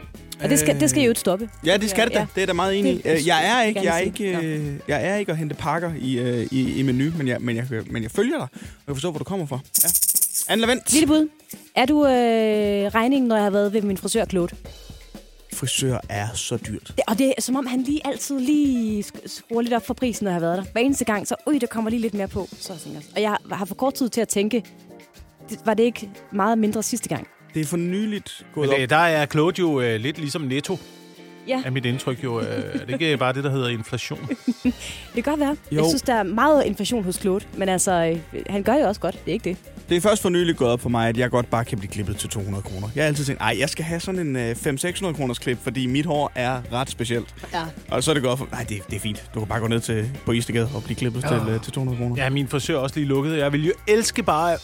Og 0.44 0.50
det 0.50 0.58
skal, 0.58 0.81
det 0.81 0.90
skal 0.90 1.02
jo 1.02 1.14
stå 1.14 1.38
Ja, 1.67 1.76
det 1.76 1.90
skal 1.90 2.05
det 2.06 2.14
da. 2.14 2.19
Ja. 2.19 2.26
Det 2.34 2.43
er 2.43 2.46
da 2.46 2.52
meget 2.52 2.78
enig. 2.78 3.05
Det- 3.05 3.12
Øh, 3.20 3.26
Jeg 3.26 3.46
er 3.58 3.62
ikke, 3.62 3.81
jeg 3.84 3.94
er 3.96 3.99
ikke, 3.99 4.37
øh, 4.46 4.75
jeg 4.88 5.06
er 5.06 5.17
ikke 5.17 5.32
at 5.32 5.38
hente 5.38 5.55
pakker 5.55 5.93
i, 5.99 6.19
øh, 6.19 6.46
i, 6.50 6.72
i 6.78 6.82
menu, 6.82 7.11
men 7.17 7.28
jeg, 7.28 7.37
men, 7.40 7.56
jeg, 7.56 7.64
men 7.90 8.02
jeg 8.02 8.11
følger 8.11 8.37
dig. 8.38 8.46
Og 8.52 8.84
jeg 8.87 8.94
forstår, 8.96 9.11
hvor 9.11 9.19
du 9.19 9.25
kommer 9.25 9.46
fra. 9.46 9.58
Ja. 9.84 9.88
Anne 10.48 10.60
Lavendt. 10.60 10.92
Lille 10.92 11.06
bud. 11.06 11.28
Er 11.76 11.87
du 11.87 12.06
øh, 12.06 12.10
regningen, 12.94 13.28
når 13.28 13.37
jeg 13.37 13.44
har 13.44 13.50
været 13.50 13.72
ved 13.72 13.82
min 13.82 13.96
frisør 13.96 14.25
Claude? 14.25 14.56
Frisør 15.54 15.98
er 16.08 16.28
så 16.34 16.56
dyrt. 16.56 16.92
Det, 16.96 17.04
og 17.08 17.19
det 17.19 17.34
er 17.38 17.42
som 17.42 17.56
om, 17.56 17.66
han 17.66 17.82
lige 17.82 18.00
altid 18.06 18.38
lige 18.40 19.04
sk- 19.04 19.22
skruer 19.28 19.62
lidt 19.62 19.75
op 19.75 19.87
for 19.87 19.94
prisen, 19.94 20.25
når 20.25 20.31
jeg 20.31 20.34
har 20.34 20.40
været 20.40 20.58
der. 20.58 20.64
Hver 20.72 20.81
eneste 20.81 21.04
gang, 21.04 21.28
så 21.28 21.34
ui, 21.46 21.58
der 21.58 21.66
kommer 21.66 21.90
lige 21.90 22.00
lidt 22.00 22.14
mere 22.14 22.28
på. 22.28 22.48
Så 22.60 22.72
tænker 22.84 23.00
jeg, 23.00 23.08
og 23.16 23.22
jeg 23.22 23.56
har 23.56 23.64
for 23.64 23.75
kort 23.75 23.94
tid 23.94 24.08
til 24.08 24.20
at 24.20 24.28
tænke, 24.28 24.64
det, 25.50 25.58
var 25.64 25.75
det 25.75 25.82
ikke 25.82 26.10
meget 26.32 26.58
mindre 26.58 26.82
sidste 26.82 27.08
gang? 27.08 27.28
Det 27.54 27.60
er 27.60 27.64
for 27.64 27.76
nyligt 27.76 28.46
gået 28.54 28.69
Men 28.69 28.75
op. 28.75 28.81
øh, 28.82 28.90
der 28.90 28.96
er 28.96 29.26
Claude 29.26 29.54
jo 29.60 29.81
øh, 29.81 30.00
lidt 30.00 30.19
ligesom 30.19 30.43
Netto, 30.43 30.78
Ja, 31.48 31.62
er 31.64 31.70
mit 31.70 31.84
indtryk 31.87 32.25
jo. 32.25 32.40
Øh, 32.40 32.46
er 32.46 32.84
det 32.87 33.02
ikke 33.02 33.16
bare 33.16 33.32
det, 33.32 33.44
der 33.44 33.50
hedder 33.50 33.69
inflation? 33.69 34.28
det 34.64 34.75
kan 35.14 35.22
godt 35.22 35.40
være. 35.40 35.56
Jo. 35.72 35.76
Jeg 35.76 35.84
synes, 35.88 36.02
der 36.02 36.14
er 36.14 36.22
meget 36.22 36.64
inflation 36.64 37.04
hos 37.04 37.14
Claude, 37.20 37.44
men 37.56 37.69
altså, 37.69 38.19
øh, 38.32 38.42
han 38.50 38.62
gør 38.62 38.75
jo 38.75 38.88
også 38.88 39.00
godt. 39.00 39.14
Det 39.25 39.31
er 39.31 39.32
ikke 39.32 39.48
det. 39.50 39.56
Det 39.88 39.96
er 39.96 40.00
først 40.00 40.22
for 40.22 40.28
nyligt 40.28 40.58
gået 40.58 40.70
op 40.70 40.81
for 40.81 40.88
mig, 40.88 41.08
at 41.08 41.16
jeg 41.16 41.31
godt 41.31 41.50
bare 41.50 41.64
kan 41.64 41.78
blive 41.78 41.90
klippet 41.90 42.16
til 42.16 42.28
200 42.28 42.62
kroner. 42.62 42.88
Jeg 42.94 43.02
har 43.04 43.08
altid 43.08 43.25
tænkt, 43.25 43.42
ej, 43.42 43.56
jeg 43.58 43.69
skal 43.69 43.84
have 43.84 44.00
sådan 44.00 44.20
en 44.20 44.37
øh, 44.37 44.50
500-600 44.50 45.12
kroners 45.12 45.38
klip, 45.38 45.58
fordi 45.62 45.87
mit 45.87 46.06
hår 46.06 46.32
er 46.34 46.62
ret 46.72 46.90
specielt. 46.90 47.34
Ja. 47.52 47.62
Og 47.88 48.02
så 48.04 48.10
er 48.10 48.14
det 48.14 48.22
gået 48.22 48.32
op 48.32 48.38
for, 48.38 48.48
nej, 48.52 48.64
det, 48.69 48.78
det 48.90 48.96
er 48.96 49.00
fint. 49.00 49.31
Du 49.34 49.38
kan 49.40 49.48
bare 49.48 49.60
gå 49.60 49.66
ned 49.66 49.81
til, 49.81 50.10
på 50.26 50.32
Istegade 50.32 50.69
og 50.75 50.82
blive 50.84 50.96
klippet 50.96 51.25
til, 51.28 51.36
øh, 51.48 51.62
til 51.62 51.72
200 51.72 51.98
kroner. 51.98 52.25
Ja, 52.25 52.31
min 52.31 52.48
frisør 52.48 52.75
er 52.75 52.78
også 52.78 52.96
lige 52.96 53.08
lukket. 53.08 53.38
Jeg 53.38 53.52
vil 53.52 53.66
jo 53.66 53.72
elske 53.88 54.22
bare 54.22 54.56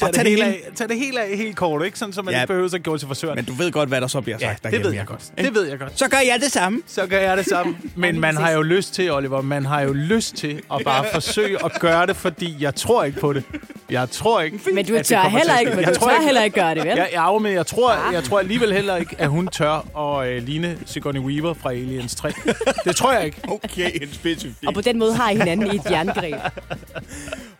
bare 0.00 0.12
tage 0.12 0.24
det, 0.24 0.30
hele 0.30 0.44
af, 0.44 0.60
tage 0.74 0.88
det 0.88 0.98
hele 0.98 1.20
af 1.22 1.36
helt 1.36 1.56
kort, 1.56 1.84
ikke? 1.84 1.98
Sådan, 1.98 2.12
så 2.12 2.22
man 2.22 2.34
Ja. 2.34 2.40
ikke 2.40 2.46
behøver 2.46 2.74
at 2.74 2.82
gå 2.82 2.98
til 2.98 3.08
frisøren. 3.08 3.36
Men 3.36 3.44
du 3.44 3.52
ved 3.52 3.72
godt, 3.72 3.88
hvad 3.88 4.00
der 4.00 4.06
så 4.06 4.20
bliver 4.20 4.38
ja, 4.40 4.46
sagt 4.46 4.56
det 4.56 4.62
derhjemme, 4.64 4.86
ved 4.88 4.94
jeg 4.96 5.06
godt. 5.06 5.22
Det 5.38 5.54
ved 5.54 5.68
jeg 5.68 5.78
godt. 5.78 5.98
Så 5.98 6.08
gør 6.08 6.18
jeg 6.18 6.40
det 6.40 6.52
samme. 6.52 6.82
Så 6.86 7.06
gør 7.06 7.18
jeg 7.20 7.36
det 7.36 7.46
samme. 7.46 7.76
Men 7.96 8.20
man 8.20 8.36
har 8.36 8.50
jo 8.50 8.62
lyst 8.62 8.94
til, 8.94 9.12
Oliver, 9.12 9.40
man 9.42 9.66
har 9.66 9.80
jo 9.80 9.92
lyst 9.92 10.34
til 10.36 10.62
at 10.74 10.80
bare 10.84 11.04
forsøge 11.14 11.64
at 11.64 11.72
gøre 11.80 12.06
det, 12.06 12.16
fordi 12.16 12.56
jeg 12.60 12.74
tror 12.74 13.04
ikke 13.04 13.20
på 13.20 13.32
det. 13.32 13.42
Jeg 13.90 14.10
tror 14.10 14.40
ikke, 14.40 14.58
Men 14.74 14.84
du 14.86 14.92
at 14.94 14.98
det 14.98 15.06
tør 15.06 15.22
heller 15.22 15.58
ikke, 15.58 15.70
men 15.74 15.80
jeg 15.84 15.94
du 15.94 15.98
tror 16.00 16.08
tør 16.08 16.14
ikke, 16.14 16.24
heller 16.24 16.42
ikke 16.42 16.60
gøre 16.60 16.74
det, 16.74 16.84
vel? 16.84 16.86
jeg, 16.96 17.08
jeg, 17.12 17.38
men 17.42 17.52
jeg 17.52 17.66
tror, 17.66 18.12
jeg 18.12 18.24
tror 18.24 18.38
alligevel 18.38 18.72
heller 18.72 18.96
ikke, 18.96 19.16
at 19.18 19.28
hun 19.28 19.48
tør 19.48 19.98
at 20.20 20.28
øh, 20.28 20.42
ligne 20.42 20.78
Sigourney 20.86 21.20
Weaver 21.20 21.54
fra 21.54 21.70
Aliens 21.72 22.14
3. 22.14 22.32
Det 22.84 22.96
tror 22.96 23.12
jeg 23.12 23.24
ikke. 23.24 23.40
Okay, 23.64 23.90
en 24.02 24.12
specifik. 24.12 24.54
Og 24.66 24.74
på 24.74 24.80
den 24.80 24.98
måde 24.98 25.14
har 25.14 25.30
I 25.30 25.36
hinanden 25.36 25.72
i 25.72 25.76
et 25.76 25.82
jerngreb. 25.90 26.34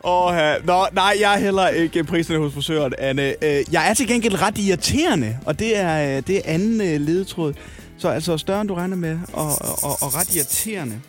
Åh, 0.03 0.33
uh, 0.33 0.65
Nå, 0.65 0.85
nej, 0.91 1.17
jeg 1.19 1.33
er 1.33 1.37
heller 1.37 1.67
ikke 1.67 2.03
priserne 2.25 2.43
hos 2.43 2.53
frisøren, 2.53 2.93
Anne. 2.97 3.33
Uh, 3.41 3.73
jeg 3.73 3.89
er 3.89 3.93
til 3.93 4.07
gengæld 4.07 4.41
ret 4.41 4.57
irriterende, 4.57 5.37
og 5.45 5.59
det 5.59 5.77
er, 5.77 6.17
uh, 6.17 6.23
det 6.27 6.37
er 6.37 6.41
anden 6.45 6.81
uh, 6.81 7.07
ledetråd. 7.07 7.53
Så 7.97 8.09
altså 8.09 8.37
større, 8.37 8.61
end 8.61 8.69
du 8.69 8.73
regner 8.73 8.95
med, 8.95 9.19
og, 9.33 9.47
og, 9.83 10.01
og 10.01 10.15
ret 10.15 10.35
irriterende. 10.35 10.99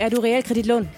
Er 0.00 0.08
du 0.08 0.20
realkreditlån? 0.20 0.88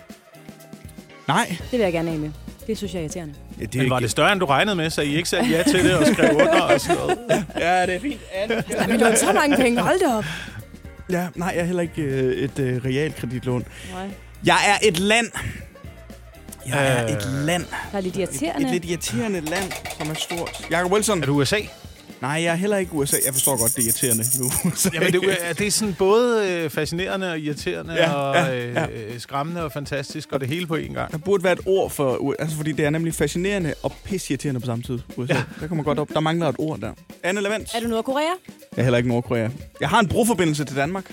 Nej. 1.29 1.47
Det 1.49 1.73
vil 1.73 1.81
jeg 1.81 1.93
gerne 1.93 2.09
have 2.09 2.21
med. 2.21 2.31
Det 2.67 2.77
synes 2.77 2.93
jeg 2.95 2.99
er 2.99 3.03
irriterende. 3.03 3.35
Ja, 3.61 3.65
det 3.65 3.75
Men 3.75 3.91
var 3.91 4.01
det 4.01 4.11
større, 4.11 4.33
end 4.33 4.41
du 4.41 4.47
regnede 4.47 4.77
med, 4.77 4.91
så 4.91 5.03
I 5.03 5.17
ikke 5.17 5.29
sagde 5.29 5.47
ja 5.51 5.63
til 5.63 5.85
det 5.85 5.95
og 5.95 6.07
skrev 6.07 6.35
under 6.35 6.61
og 6.61 6.81
sådan 6.81 6.97
noget? 6.97 7.19
Ja, 7.59 7.87
det 7.87 7.95
er 7.95 8.01
fint. 8.01 8.21
Nej, 8.77 8.87
men 8.87 9.01
lån 9.01 9.17
så 9.17 9.33
mange 9.33 9.57
penge. 9.57 9.81
Hold 9.81 10.01
da 10.01 10.17
op. 10.17 10.25
Ja, 11.11 11.27
nej, 11.35 11.53
jeg 11.55 11.61
er 11.61 11.65
heller 11.65 11.83
ikke 11.83 12.03
et 12.35 12.59
uh, 12.59 12.85
realkreditlån. 12.85 13.65
Nej. 13.93 14.09
Jeg 14.45 14.59
er 14.69 14.89
et 14.89 14.99
land. 14.99 15.27
Jeg 16.69 16.99
er 16.99 17.05
Øh. 17.05 17.11
et 17.11 17.27
land. 17.45 17.65
Der 17.93 17.99
er 17.99 18.01
lidt 18.03 18.15
Et, 18.17 18.21
irriterende. 18.21 18.67
et 18.67 18.73
lidt 18.73 18.85
irriterende 18.85 19.41
land, 19.41 19.73
som 19.99 20.11
er 20.11 20.15
stort. 20.15 20.67
Jacob 20.71 20.93
Wilson. 20.93 21.23
Er 21.23 21.27
du 21.27 21.33
USA? 21.41 21.57
Nej, 22.21 22.31
jeg 22.31 22.45
er 22.45 22.55
heller 22.55 22.77
ikke 22.77 22.93
USA. 22.93 23.17
Jeg 23.27 23.33
forstår 23.35 23.57
godt, 23.61 23.77
det 23.77 23.83
er 23.83 23.87
irriterende 23.87 24.25
nu. 24.41 24.51
Jamen, 24.95 25.13
det, 25.13 25.37
er, 25.49 25.53
det 25.53 25.67
er 25.67 25.71
sådan 25.71 25.95
både 25.95 26.51
øh, 26.53 26.71
fascinerende 26.71 27.31
og 27.33 27.39
irriterende 27.39 27.95
Ja, 27.95 28.13
og 28.13 28.35
ja, 28.37 28.55
øh, 28.67 28.75
ja. 28.75 28.87
øh, 28.87 29.21
skræmmende 29.21 29.65
og 29.65 29.73
fantastisk, 29.73 30.33
og 30.33 30.41
det 30.41 30.49
hele 30.49 30.67
på 30.67 30.77
én 30.77 30.93
gang. 30.95 31.13
Der 31.13 31.19
burde 31.19 31.45
være 31.45 31.53
et 31.53 31.61
ord 31.67 31.91
for 31.91 32.35
altså 32.39 32.57
fordi 32.57 32.73
det 32.73 32.85
er 32.85 32.91
nemlig 32.91 33.15
fascinerende 33.15 33.75
og 33.83 33.93
pissirriterende 34.05 34.61
på 34.61 34.67
samme 34.67 34.83
tid. 34.85 34.99
USA. 35.17 35.35
Ja. 35.35 35.43
Der 35.61 35.67
kommer 35.67 35.85
godt 35.85 35.99
op. 35.99 36.09
Der 36.15 36.21
mangler 36.21 36.49
et 36.49 36.57
ord 36.59 36.79
der. 36.81 36.93
Anne 37.23 37.41
Levent. 37.41 37.75
Er 37.75 37.81
du 37.81 37.87
Nordkorea? 37.89 38.23
Jeg 38.25 38.79
er 38.79 38.83
heller 38.83 38.97
ikke 38.99 39.09
Nordkorea. 39.09 39.49
Jeg 39.81 39.89
har 39.89 40.01
en 40.01 40.09
broforbindelse 40.09 40.65
til 40.65 40.77
Danmark. 40.77 41.05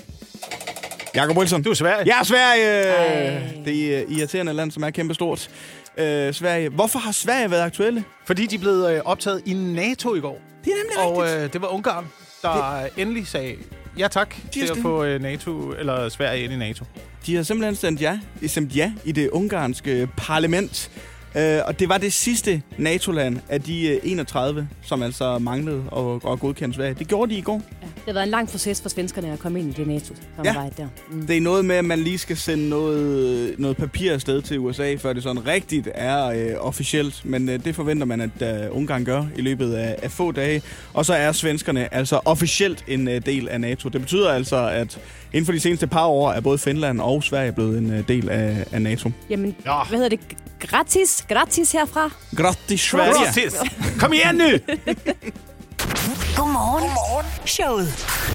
Jakob 1.16 1.38
Wilson. 1.38 1.64
Du 1.64 1.70
er 1.70 1.74
Sverige. 1.74 2.04
Ja, 2.06 2.24
Sverige! 2.24 2.82
Ej. 2.82 3.42
Det 3.66 3.98
er 3.98 4.04
irriterende 4.10 4.54
land, 4.54 4.72
som 4.72 4.84
er 4.84 4.90
kæmpestort. 4.90 5.50
Øh, 5.98 6.34
Sverige. 6.34 6.70
Hvorfor 6.70 7.00
har 7.00 7.12
Sverige 7.12 7.52
været 7.52 7.62
aktuelle? 7.62 8.04
Fordi 8.26 8.46
de 8.46 8.58
blev 8.58 8.72
øh, 8.74 9.02
optaget 9.06 9.42
i 9.46 9.54
NATO 9.54 10.16
i 10.16 10.20
går. 10.20 10.42
Det 10.66 10.72
er 10.72 10.76
nemlig 10.76 11.12
Og 11.18 11.24
rigtigt. 11.24 11.44
øh, 11.44 11.54
det 11.54 11.62
var 11.62 11.68
Ungarn, 11.68 12.06
der 12.42 12.80
det... 12.84 13.02
endelig 13.02 13.28
sagde 13.28 13.56
ja 13.98 14.08
tak 14.08 14.36
til 14.52 14.62
at 14.72 14.78
få 14.82 15.04
øh, 15.04 15.22
NATO, 15.22 15.72
eller 15.72 16.10
Sverige 16.10 16.44
ind 16.44 16.54
i 16.54 16.56
NATO. 16.56 16.86
De 17.26 17.36
har 17.36 17.44
simpelthen 17.44 17.76
stemt 17.76 18.02
ja, 18.02 18.20
stemt 18.48 18.76
ja 18.76 18.92
i 19.06 19.12
det 19.12 19.30
ungarske 19.30 20.10
parlament. 20.18 20.92
Øh, 21.38 21.60
og 21.66 21.80
det 21.80 21.90
var 21.90 21.98
det 21.98 22.14
sidste 22.14 22.62
NATO-land 22.78 23.38
af 23.50 23.62
de 23.62 23.88
øh, 23.88 24.00
31, 24.04 24.68
som 24.82 25.04
altså 25.04 25.38
manglede 25.40 25.84
at, 25.98 26.32
at 26.32 26.40
godkende 26.40 26.76
Sverige. 26.76 26.94
Det 27.00 27.08
gjorde 27.08 27.34
de 27.34 27.38
i 27.38 27.42
går. 27.42 27.62
Ja. 27.82 27.88
Det 27.96 28.04
har 28.06 28.14
været 28.14 28.24
en 28.24 28.30
lang 28.32 28.50
proces 28.50 28.82
for 28.82 28.90
svenskerne 28.90 29.32
at 29.34 29.40
komme 29.40 29.60
ind 29.60 29.70
i 29.70 29.74
det 29.74 29.88
NATO-samarbejde 29.88 30.74
der. 30.78 30.88
Mm. 31.12 31.28
Det 31.28 31.38
er 31.38 31.42
noget 31.42 31.66
med, 31.66 31.76
at 31.76 31.86
man 31.86 32.00
lige 32.00 32.18
skal 32.18 32.38
sende 32.38 32.70
noget, 32.70 33.56
noget 33.60 33.78
papir 33.78 34.14
afsted 34.14 34.42
til 34.42 34.60
USA, 34.60 34.96
før 34.96 35.14
det 35.14 35.24
sådan 35.24 35.48
rigtigt 35.48 35.90
er 35.96 36.26
øh, 36.26 36.52
officielt. 36.60 37.22
Men 37.26 37.50
øh, 37.50 37.66
det 37.66 37.76
forventer 37.76 38.06
man, 38.06 38.22
at 38.22 38.64
øh, 38.66 38.78
Ungarn 38.78 39.06
gør 39.06 39.26
i 39.36 39.42
løbet 39.42 39.74
af, 39.74 39.96
af 40.04 40.12
få 40.12 40.32
dage. 40.32 40.62
Og 40.94 41.06
så 41.06 41.14
er 41.14 41.32
svenskerne 41.32 41.94
altså 41.94 42.20
officielt 42.26 42.84
en 42.88 43.08
øh, 43.08 43.26
del 43.26 43.50
af 43.50 43.62
NATO. 43.62 43.90
Det 43.90 44.02
betyder 44.02 44.30
altså, 44.32 44.68
at 44.70 45.00
inden 45.34 45.46
for 45.46 45.54
de 45.54 45.60
seneste 45.60 45.88
par 45.88 46.06
år 46.06 46.32
er 46.32 46.40
både 46.42 46.58
Finland 46.58 47.02
og 47.02 47.24
Sverige 47.24 47.52
blevet 47.52 47.78
en 47.78 47.92
øh, 47.94 48.08
del 48.08 48.30
af, 48.30 48.66
af 48.72 48.82
NATO. 48.82 49.12
Jamen, 49.30 49.56
Ja. 49.66 49.84
hvad 49.90 49.98
hedder 50.00 50.10
det? 50.10 50.20
Gratis? 50.60 51.23
Gratis 51.28 51.72
herfra? 51.72 52.10
Gratis 52.36 52.82
Sverige! 52.82 53.14
Gratis! 53.14 53.54
Kom 54.00 54.14
igen 54.14 54.36
nu! 54.36 54.44
Godmorgen. 56.38 56.84
Godmorgen. 56.84 57.48
Showet 57.48 57.88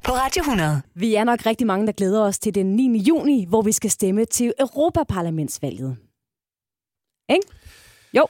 på 0.04 0.12
Radio 0.12 0.40
100. 0.40 0.82
Vi 0.94 1.14
er 1.14 1.24
nok 1.24 1.46
rigtig 1.46 1.66
mange, 1.66 1.86
der 1.86 1.92
glæder 1.92 2.22
os 2.22 2.38
til 2.38 2.54
den 2.54 2.66
9. 2.76 2.98
juni, 2.98 3.46
hvor 3.48 3.62
vi 3.62 3.72
skal 3.72 3.90
stemme 3.90 4.24
til 4.24 4.52
Europaparlamentsvalget. 4.60 5.96
Ikke? 7.30 7.46
Jo. 8.14 8.26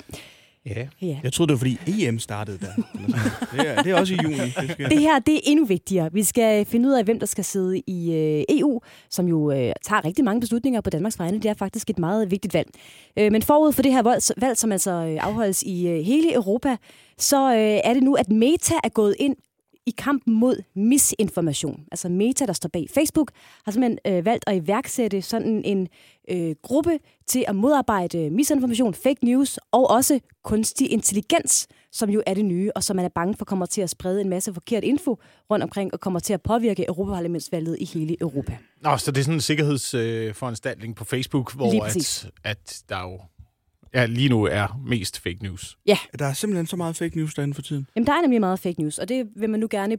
Ja. 0.77 0.87
Ja. 1.03 1.19
Jeg 1.23 1.33
troede, 1.33 1.49
det 1.49 1.55
var 1.55 1.59
fordi 1.59 2.07
EM 2.07 2.19
startede 2.19 2.59
der. 2.59 2.73
Det, 3.53 3.69
er, 3.69 3.83
det 3.83 3.93
er 3.93 3.95
også 4.01 4.15
i 4.15 4.19
juni. 4.23 4.35
Det 4.37 4.71
skal... 4.73 4.91
Det 4.91 5.01
her 5.01 5.19
det 5.19 5.35
er 5.35 5.41
endnu 5.45 5.65
vigtigere. 5.65 6.13
Vi 6.13 6.23
skal 6.23 6.65
finde 6.65 6.89
ud 6.89 6.95
af, 6.95 7.05
hvem 7.05 7.19
der 7.19 7.27
skal 7.27 7.45
sidde 7.45 7.79
i 7.87 8.13
øh, 8.13 8.59
EU, 8.59 8.81
som 9.11 9.29
jo 9.29 9.51
øh, 9.51 9.73
tager 9.83 10.05
rigtig 10.05 10.25
mange 10.25 10.41
beslutninger 10.41 10.81
på 10.81 10.91
Danmarks 10.91 11.19
vegne. 11.19 11.39
Det 11.39 11.49
er 11.49 11.55
faktisk 11.55 11.91
et 11.91 11.99
meget 11.99 12.31
vigtigt 12.31 12.55
valg. 12.55 12.69
Øh, 13.19 13.33
men 13.33 13.43
forud 13.43 13.73
for 13.73 13.83
det 13.83 13.93
her 13.93 14.03
valg, 14.03 14.23
valg 14.37 14.57
som 14.57 14.73
altså 14.73 14.91
øh, 14.91 15.19
afholdes 15.21 15.63
i 15.63 15.89
øh, 15.89 16.05
hele 16.05 16.35
Europa, 16.35 16.77
så 17.19 17.53
øh, 17.53 17.81
er 17.85 17.95
det 17.95 18.03
nu, 18.03 18.15
at 18.15 18.29
Meta 18.29 18.75
er 18.85 18.89
gået 18.89 19.15
ind 19.19 19.37
i 19.89 19.95
kampen 19.99 20.35
mod 20.35 20.63
misinformation. 20.75 21.85
Altså 21.93 22.09
Meta, 22.09 22.47
der 22.47 22.53
står 22.53 22.69
bag 22.69 22.87
Facebook, 22.95 23.31
har 23.65 23.73
simpelthen 23.73 23.99
øh, 24.07 24.25
valgt 24.25 24.45
at 24.47 24.57
iværksætte 24.57 25.23
sådan 25.23 25.63
en 25.65 25.89
øh, 26.31 26.55
gruppe 26.63 26.99
til 27.27 27.45
at 27.49 27.57
modarbejde 27.57 28.31
misinformation, 28.31 28.95
fake 28.95 29.25
news 29.25 29.59
og 29.73 29.91
også 29.91 30.21
kunstig 30.45 30.93
intelligens, 30.93 31.69
som 31.93 32.11
jo 32.11 32.23
er 32.27 32.35
det 32.35 32.45
nye, 32.45 32.71
og 32.75 32.85
som 32.85 32.97
man 32.97 33.05
er 33.05 33.09
bange 33.15 33.35
for 33.35 33.45
kommer 33.45 33.67
til 33.67 33.81
at 33.81 33.91
sprede 33.91 34.21
en 34.21 34.29
masse 34.29 34.55
forkert 34.55 34.85
info 34.85 35.19
rundt 35.51 35.63
omkring 35.63 35.95
og 35.95 36.01
kommer 36.01 36.21
til 36.21 36.33
at 36.33 36.43
påvirke 36.43 36.85
Europaparlamentsvalget 36.89 37.77
i 37.81 37.85
hele 37.85 38.17
Europa. 38.21 38.57
Nå, 38.81 38.97
så 38.97 39.11
det 39.11 39.21
er 39.21 39.25
sådan 39.25 39.35
en 39.35 39.41
sikkerhedsforanstaltning 39.41 40.97
på 40.97 41.05
Facebook, 41.05 41.55
hvor 41.55 41.85
at, 41.85 42.31
at 42.45 42.83
der 42.89 43.01
jo 43.01 43.21
ja, 43.95 44.07
lige 44.07 44.29
nu 44.29 44.45
er 44.45 44.81
mest 44.87 45.21
fake 45.21 45.39
news. 45.43 45.79
Der 46.19 46.25
er 46.27 46.33
simpelthen 46.33 46.67
så 46.67 46.77
meget 46.77 46.97
fake 46.97 47.17
news 47.17 47.35
derinde 47.35 47.55
for 47.55 47.63
tiden. 47.63 47.87
Jamen, 47.97 48.07
der 48.07 48.13
er 48.13 48.21
nemlig 48.21 48.41
meget 48.41 48.59
fake 48.59 48.81
news, 48.81 48.99
og 48.99 49.09
det 49.09 49.27
vil 49.37 49.51
man 49.51 49.61
nu 49.61 49.67
gerne... 49.71 49.97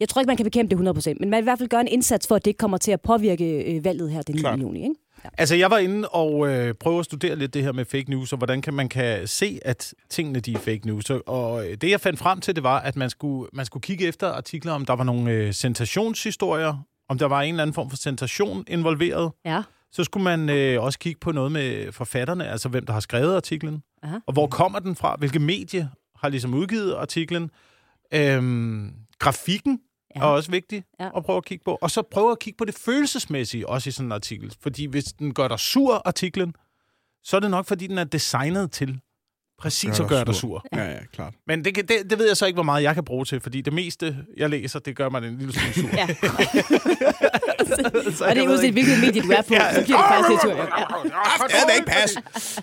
Jeg 0.00 0.08
tror 0.08 0.20
ikke, 0.20 0.26
man 0.28 0.36
kan 0.36 0.44
bekæmpe 0.44 0.76
det 0.76 1.06
100%, 1.08 1.14
men 1.20 1.30
man 1.30 1.36
vil 1.36 1.42
i 1.42 1.44
hvert 1.44 1.58
fald 1.58 1.68
gøre 1.68 1.80
en 1.80 1.88
indsats 1.88 2.26
for, 2.28 2.34
at 2.36 2.44
det 2.44 2.50
ikke 2.50 2.58
kommer 2.58 2.78
til 2.78 2.92
at 2.92 3.00
påvirke 3.00 3.74
øh, 3.74 3.84
valget 3.84 4.10
her 4.10 4.22
den 4.22 4.34
9. 4.34 4.40
Klart. 4.40 4.60
juni. 4.60 4.82
Ikke? 4.82 4.94
Altså, 5.38 5.54
jeg 5.54 5.70
var 5.70 5.78
inde 5.78 6.08
og 6.08 6.48
øh, 6.48 6.74
prøve 6.74 6.98
at 6.98 7.04
studere 7.04 7.36
lidt 7.36 7.54
det 7.54 7.62
her 7.62 7.72
med 7.72 7.84
fake 7.84 8.10
news, 8.10 8.32
og 8.32 8.36
hvordan 8.38 8.62
kan 8.62 8.74
man 8.74 8.88
kan 8.88 9.26
se, 9.26 9.58
at 9.64 9.94
tingene 10.08 10.40
de 10.40 10.52
er 10.52 10.58
fake 10.58 10.80
news. 10.86 11.10
Og- 11.10 11.22
Og 11.28 11.66
øh, 11.70 11.76
det, 11.76 11.90
jeg 11.90 12.00
fandt 12.00 12.18
frem 12.18 12.40
til, 12.40 12.54
det 12.56 12.62
var, 12.64 12.80
at 12.80 12.96
man 12.96 13.10
skulle, 13.10 13.48
man 13.52 13.66
skulle 13.66 13.82
kigge 13.82 14.06
efter 14.06 14.28
artikler, 14.28 14.72
om 14.72 14.84
der 14.84 14.92
var 14.96 15.04
nogle 15.04 15.30
øh, 15.32 15.54
sensationshistorier, 15.54 16.86
om 17.08 17.18
der 17.18 17.26
var 17.26 17.42
en 17.42 17.54
eller 17.54 17.62
anden 17.62 17.74
form 17.74 17.90
for 17.90 17.96
sensation 17.96 18.64
involveret. 18.68 19.30
Ja. 19.44 19.62
Så 19.92 20.04
skulle 20.04 20.24
man 20.24 20.50
øh, 20.50 20.82
også 20.82 20.98
kigge 20.98 21.20
på 21.20 21.32
noget 21.32 21.52
med 21.52 21.92
forfatterne, 21.92 22.48
altså 22.48 22.68
hvem 22.68 22.86
der 22.86 22.92
har 22.92 23.00
skrevet 23.00 23.36
artiklen, 23.36 23.82
Aha. 24.02 24.18
og 24.26 24.32
hvor 24.32 24.46
kommer 24.46 24.78
den 24.78 24.96
fra, 24.96 25.16
hvilke 25.18 25.38
medie 25.38 25.90
har 26.16 26.28
ligesom 26.28 26.54
udgivet 26.54 26.94
artiklen. 26.94 27.50
Øhm, 28.14 28.94
grafikken 29.18 29.80
Ja. 30.16 30.20
er 30.20 30.24
også 30.24 30.50
vigtig 30.50 30.84
ja. 31.00 31.08
at 31.16 31.24
prøve 31.24 31.36
at 31.36 31.44
kigge 31.44 31.64
på. 31.64 31.78
Og 31.80 31.90
så 31.90 32.02
prøve 32.02 32.32
at 32.32 32.38
kigge 32.38 32.56
på 32.56 32.64
det 32.64 32.74
følelsesmæssige 32.74 33.68
også 33.68 33.88
i 33.88 33.90
sådan 33.92 34.08
en 34.08 34.12
artikel. 34.12 34.54
Fordi 34.60 34.84
hvis 34.86 35.04
den 35.04 35.34
gør 35.34 35.48
dig 35.48 35.58
sur, 35.58 36.02
artiklen, 36.04 36.54
så 37.24 37.36
er 37.36 37.40
det 37.40 37.50
nok, 37.50 37.66
fordi 37.66 37.86
den 37.86 37.98
er 37.98 38.04
designet 38.04 38.70
til 38.72 39.00
præcis 39.62 40.00
at 40.00 40.08
gøre 40.08 40.24
dig 40.24 40.34
sur. 40.34 40.64
Ja, 40.72 40.84
ja, 40.84 40.96
klart. 41.12 41.34
Men 41.46 41.64
det, 41.64 41.74
kan- 41.74 41.86
det, 41.86 41.96
det 42.10 42.18
ved 42.18 42.26
jeg 42.26 42.36
så 42.36 42.46
ikke, 42.46 42.56
hvor 42.56 42.62
meget 42.62 42.82
jeg 42.82 42.94
kan 42.94 43.04
bruge 43.04 43.24
til, 43.24 43.40
fordi 43.40 43.60
det 43.60 43.72
meste, 43.72 44.16
jeg 44.36 44.50
læser, 44.50 44.78
det 44.78 44.96
gør 44.96 45.08
mig 45.08 45.24
en 45.24 45.38
lille 45.38 45.52
smule 45.54 45.74
sur. 45.74 45.88
Ja. 45.96 46.06
så 46.06 46.14
Og 48.24 48.30
det 48.30 48.30
er 48.30 48.34
jeg 48.34 48.36
ved 48.36 48.42
uanset, 48.48 48.64
ikke- 48.64 48.72
hvilket 48.72 49.00
medie 49.00 49.22
du 49.22 49.30
er 49.30 49.42
på, 49.42 49.54
så 49.74 49.82
bliver 49.84 49.98
det 49.98 50.06
faktisk 50.08 50.30
lidt 50.30 50.40
tur. 50.40 50.52
Ja. 50.62 50.66
Ja, 51.50 51.56
det 51.68 51.74
ikke 51.76 51.86
pas. 51.90 52.18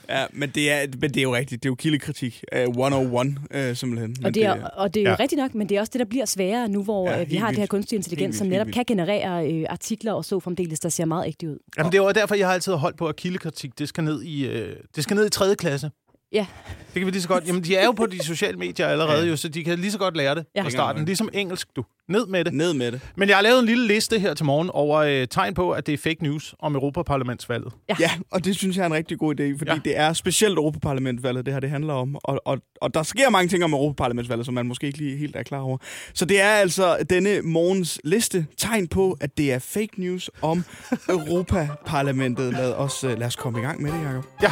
Ja, 0.10 0.26
men 0.34 0.50
det, 0.50 0.72
er, 0.72 0.86
men 1.02 1.10
det 1.10 1.18
er 1.18 1.22
jo 1.24 1.36
rigtigt. 1.36 1.64
Det 1.64 1.70
er 1.70 1.72
jo 1.72 1.76
kildekritik. 1.76 2.44
Uh, 2.56 2.62
101, 2.62 3.38
uh, 3.70 3.76
simpelthen. 3.76 4.16
Men 4.18 4.26
Og 4.26 4.34
det, 4.34 4.44
er, 4.46 4.64
og 4.64 4.94
det 4.94 5.00
er 5.00 5.04
jo 5.04 5.10
ja. 5.10 5.16
Rigtigt 5.20 5.40
nok, 5.42 5.56
men 5.56 5.70
det 5.70 5.78
er 5.78 5.82
også 5.82 5.90
det, 5.94 6.00
der 6.00 6.06
bliver 6.06 6.26
sværere 6.26 6.68
nu, 6.70 6.84
hvor 6.84 7.10
Ja, 7.10 7.18
ja, 7.18 7.24
vi 7.24 7.30
helt 7.30 7.40
har 7.40 7.48
det 7.48 7.56
her 7.56 7.62
vildt. 7.62 7.70
kunstig 7.72 7.96
intelligens, 7.96 8.36
Helt 8.36 8.38
som 8.38 8.46
vildt, 8.46 8.54
netop 8.54 8.68
helt 8.68 8.76
kan 8.76 8.86
generere 8.98 9.52
øh, 9.52 9.66
artikler 9.70 10.14
og 10.14 10.26
så 10.26 10.40
fremdeles, 10.40 10.80
der 10.80 10.90
ser 10.90 11.06
meget 11.06 11.28
ægte 11.28 11.50
ud. 11.50 11.58
Jamen, 11.78 11.92
det 11.92 11.98
er 12.00 12.04
jo 12.04 12.12
derfor, 12.12 12.36
jeg 12.36 12.48
har 12.48 12.54
altid 12.54 12.74
holdt 12.74 12.98
på, 12.98 13.08
at 13.08 13.16
kildekritik, 13.16 13.80
det 13.80 13.90
skal 13.90 14.04
ned 14.04 14.24
i, 14.24 14.48
øh, 14.48 14.76
det 14.96 15.04
skal 15.04 15.16
ned 15.16 15.26
i 15.26 15.30
3. 15.30 15.56
klasse. 15.56 15.92
Ja. 16.32 16.46
Det 16.94 17.00
kan 17.00 17.06
vi 17.06 17.12
lige 17.12 17.22
så 17.22 17.28
godt. 17.28 17.48
Jamen, 17.48 17.64
de 17.64 17.76
er 17.76 17.86
jo 17.86 17.92
på 17.92 18.06
de 18.06 18.24
sociale 18.24 18.58
medier 18.58 18.88
allerede, 18.88 19.28
jo, 19.30 19.36
så 19.36 19.48
de 19.48 19.64
kan 19.64 19.80
lige 19.80 19.92
så 19.92 19.98
godt 19.98 20.18
lære 20.18 20.36
det 20.36 20.46
Ja. 20.56 20.60
ja. 20.60 20.66
fra 20.66 20.70
starten. 20.70 21.06
Ligesom 21.06 21.30
engelsk, 21.34 21.68
du. 21.76 21.86
Ned 22.10 22.26
med 22.28 22.46
det. 22.46 22.54
Ned 22.54 22.74
med 22.74 22.92
det. 22.92 23.02
Men 23.16 23.30
jeg 23.30 23.38
har 23.38 23.42
lavet 23.42 23.60
en 23.60 23.66
lille 23.66 23.88
liste 23.88 24.20
her 24.20 24.34
til 24.34 24.46
morgen 24.46 24.70
over 24.74 24.98
øh, 25.00 25.28
tegn 25.28 25.54
på, 25.54 25.72
at 25.72 25.86
det 25.88 25.94
er 25.94 25.98
fake 25.98 26.24
news 26.24 26.56
om 26.60 26.76
Europaparlamentsvalget. 26.76 27.74
Ja. 27.90 27.96
Ja, 28.00 28.12
og 28.32 28.46
det 28.46 28.56
synes 28.56 28.76
jeg 28.78 28.82
er 28.82 28.86
en 28.86 28.94
rigtig 28.94 29.18
god 29.20 29.40
idé, 29.40 29.58
fordi 29.58 29.72
ja. 29.72 29.76
Ja. 29.76 29.80
det 29.86 29.98
er 29.98 30.14
specielt 30.14 30.54
Europaparlamentvalget, 30.58 31.46
det 31.46 31.54
her 31.54 31.60
det 31.60 31.70
handler 31.70 31.94
om. 31.94 32.18
Og, 32.24 32.42
og, 32.46 32.58
og 32.82 32.94
der 32.94 33.04
sker 33.04 33.30
mange 33.30 33.48
ting 33.50 33.64
om 33.64 33.74
Europaparlamentsvalget, 33.74 34.46
som 34.46 34.54
man 34.56 34.66
måske 34.66 34.88
ikke 34.88 34.98
lige 34.98 35.18
helt 35.18 35.36
er 35.36 35.44
klar 35.44 35.60
over. 35.60 35.78
Så 36.14 36.26
det 36.26 36.42
er 36.42 36.50
altså 36.50 36.98
denne 37.10 37.42
morgens 37.42 38.02
liste 38.04 38.46
tegn 38.58 38.88
på, 38.88 39.18
at 39.22 39.38
det 39.38 39.54
er 39.54 39.60
fake 39.60 39.94
news 40.02 40.30
om 40.42 40.64
Europaparlamentet. 41.10 42.54
Lad 42.54 42.74
os, 42.74 43.04
uh, 43.04 43.10
lad 43.20 43.28
os 43.28 43.36
komme 43.36 43.60
i 43.60 43.62
gang 43.62 43.82
med 43.82 43.92
det, 43.92 44.02
Jacob. 44.04 44.26
Ja. 44.44 44.52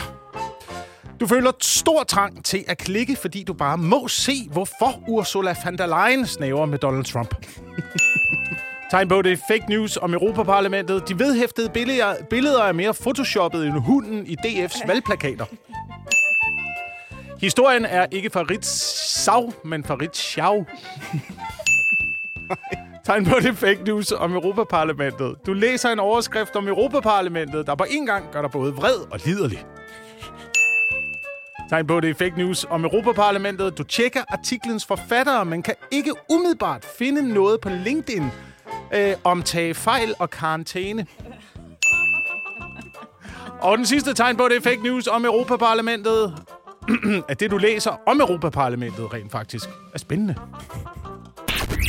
Du 1.20 1.28
føler 1.28 1.52
stor 1.62 2.04
trang 2.04 2.46
til 2.46 2.64
at 2.68 2.78
klikke, 2.78 3.16
fordi 3.16 3.44
du 3.44 3.54
bare 3.54 3.78
må 3.78 4.08
se, 4.08 4.50
hvorfor 4.52 5.04
Ursula 5.08 5.56
von 5.64 5.78
der 5.78 5.86
Leyen 5.86 6.26
snæver 6.26 6.66
med 6.66 6.78
Donald 6.78 7.06
Trump. 7.06 7.36
Tegn 8.92 9.08
på, 9.10 9.22
det 9.22 9.32
er 9.32 9.38
fake 9.48 9.66
news 9.70 9.98
om 9.98 10.14
Europaparlamentet. 10.14 11.10
De 11.10 11.20
vedhæftede 11.20 11.70
billeder, 11.70 12.16
billeder 12.30 12.64
er 12.64 12.72
mere 12.72 12.94
photoshoppet 12.94 13.66
end 13.66 13.74
hunden 13.74 14.28
i 14.28 14.36
DF's 14.46 14.88
valgplakater. 14.88 15.46
Historien 17.42 17.86
er 17.86 18.06
ikke 18.12 18.30
fra 18.30 18.42
Ritzau, 18.42 19.54
men 19.64 19.84
fra 19.84 19.96
Ritzschau. 19.96 20.66
Tegn 23.06 23.26
på 23.26 23.36
det 23.42 23.58
fake 23.58 23.84
news 23.84 24.12
om 24.12 24.34
Europaparlamentet. 24.34 25.36
Du 25.46 25.54
læser 25.54 25.90
en 25.90 26.00
overskrift 26.00 26.56
om 26.56 26.68
Europaparlamentet, 26.68 27.68
der 27.68 27.76
på 27.76 27.86
en 27.90 28.06
gang 28.06 28.26
gør 28.32 28.42
dig 28.42 28.52
både 28.52 28.74
vred 28.74 29.12
og 29.12 29.20
liderlig. 29.26 29.66
Tegn 31.70 31.88
på 31.88 32.00
det 32.00 32.10
er 32.10 32.14
fake 32.14 32.38
news 32.38 32.66
om 32.70 32.84
Europaparlamentet. 32.84 33.78
Du 33.78 33.84
tjekker 33.84 34.22
artiklens 34.28 34.86
forfattere, 34.86 35.46
men 35.46 35.64
kan 35.64 35.74
ikke 35.92 36.14
umiddelbart 36.30 36.86
finde 36.98 37.34
noget 37.34 37.62
på 37.62 37.70
LinkedIn 37.70 38.24
øh, 38.94 39.14
om 39.24 39.44
tage 39.44 39.74
fejl 39.74 40.14
og 40.20 40.30
karantæne. 40.30 41.06
Og 43.62 43.78
den 43.78 43.86
sidste 43.86 44.14
tegn 44.14 44.38
på 44.38 44.48
det 44.48 44.58
er 44.58 44.62
fake 44.62 44.84
news 44.84 45.08
om 45.08 45.26
Europaparlamentet. 45.26 46.34
at 47.30 47.40
det, 47.40 47.52
du 47.52 47.58
læser 47.58 47.92
om 48.06 48.20
Europaparlamentet 48.20 49.14
rent 49.14 49.32
faktisk 49.32 49.70
er 49.94 49.98
spændende. 50.00 50.36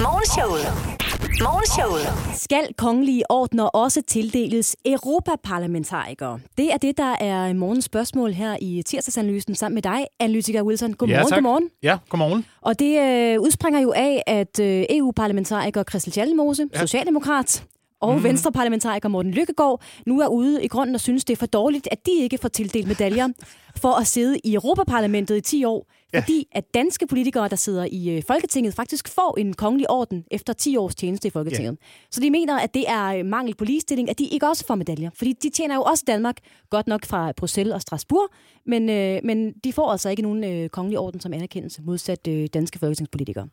Morgenshowet. 0.01 1.08
Morgenshowet. 1.43 2.39
Skal 2.39 2.75
kongelige 2.77 3.31
ordner 3.31 3.65
også 3.65 4.03
tildeles 4.03 4.77
europaparlamentarikere? 4.85 6.41
Det 6.57 6.73
er 6.73 6.77
det, 6.77 6.99
der 6.99 7.15
er 7.21 7.53
morgens 7.53 7.85
spørgsmål 7.85 8.33
her 8.33 8.57
i 8.61 8.83
tirsdagsanalysen 8.87 9.55
sammen 9.55 9.75
med 9.75 9.83
dig, 9.83 10.07
analytiker 10.21 10.63
Wilson. 10.63 10.93
Godmorgen, 10.93 11.21
ja, 11.21 11.29
tak. 11.29 11.37
godmorgen. 11.37 11.71
Ja, 11.83 11.99
godmorgen. 12.09 12.45
Og 12.61 12.79
det 12.79 13.01
øh, 13.01 13.41
udspringer 13.41 13.81
jo 13.81 13.93
af, 13.97 14.23
at 14.27 14.61
øh, 14.61 14.85
EU-parlamentariker 14.91 15.83
Christel 15.83 16.13
Schaldemose, 16.13 16.67
ja. 16.75 16.81
socialdemokrat, 16.81 17.65
og 18.01 18.17
mm. 18.17 18.25
venstreparlamentariker 18.25 19.09
Morten 19.09 19.33
Lykkegaard 19.33 19.83
nu 20.07 20.21
er 20.21 20.27
ude 20.27 20.65
i 20.65 20.69
grunden 20.69 20.95
og 20.95 21.01
synes, 21.01 21.25
det 21.25 21.33
er 21.33 21.37
for 21.37 21.47
dårligt, 21.47 21.89
at 21.91 22.07
de 22.07 22.13
ikke 22.13 22.39
får 22.39 22.49
tildelt 22.49 22.89
medaljer 22.89 23.29
for 23.83 24.01
at 24.01 24.07
sidde 24.07 24.39
i 24.45 24.55
Europaparlamentet 24.55 25.37
i 25.37 25.41
10 25.41 25.65
år. 25.65 25.87
Ja. 26.13 26.21
Fordi 26.21 26.49
at 26.53 26.75
danske 26.75 27.07
politikere, 27.07 27.49
der 27.49 27.57
sidder 27.57 27.87
i 27.91 28.17
øh, 28.17 28.23
Folketinget, 28.27 28.75
faktisk 28.75 29.09
får 29.09 29.39
en 29.39 29.55
kongelig 29.55 29.91
orden 29.91 30.25
efter 30.31 30.53
10 30.53 30.77
års 30.77 30.95
tjeneste 30.95 31.29
i 31.29 31.31
Folketinget. 31.31 31.79
Så 32.11 32.21
de 32.21 32.31
mener, 32.31 32.59
at 32.59 32.75
det 32.75 32.85
er 32.89 33.05
øh, 33.05 33.27
mangel 33.27 33.55
på 33.55 33.65
ligestilling, 33.65 34.11
at 34.11 34.19
de 34.19 34.25
ikke 34.25 34.49
også 34.49 34.67
får 34.67 34.75
medaljer. 34.75 35.11
Fordi 35.15 35.33
de 35.33 35.51
tjener 35.51 35.75
jo 35.75 35.83
også 35.83 36.05
Danmark, 36.07 36.37
godt 36.71 36.87
nok 36.87 37.07
fra 37.07 37.33
Bruxelles 37.33 37.75
og 37.75 37.81
Strasbourg, 37.81 38.31
men, 38.67 38.91
øh, 38.91 39.21
men 39.25 39.53
de 39.53 39.73
får 39.73 39.91
altså 39.91 40.09
ikke 40.09 40.23
nogen 40.23 40.45
øh, 40.45 40.69
kongelig 40.69 40.99
orden 40.99 41.21
som 41.21 41.33
anerkendelse 41.33 41.83
modsat 41.83 42.29
øh, 42.29 42.49
danske 42.55 42.79
folketingspolitikere. 42.79 43.49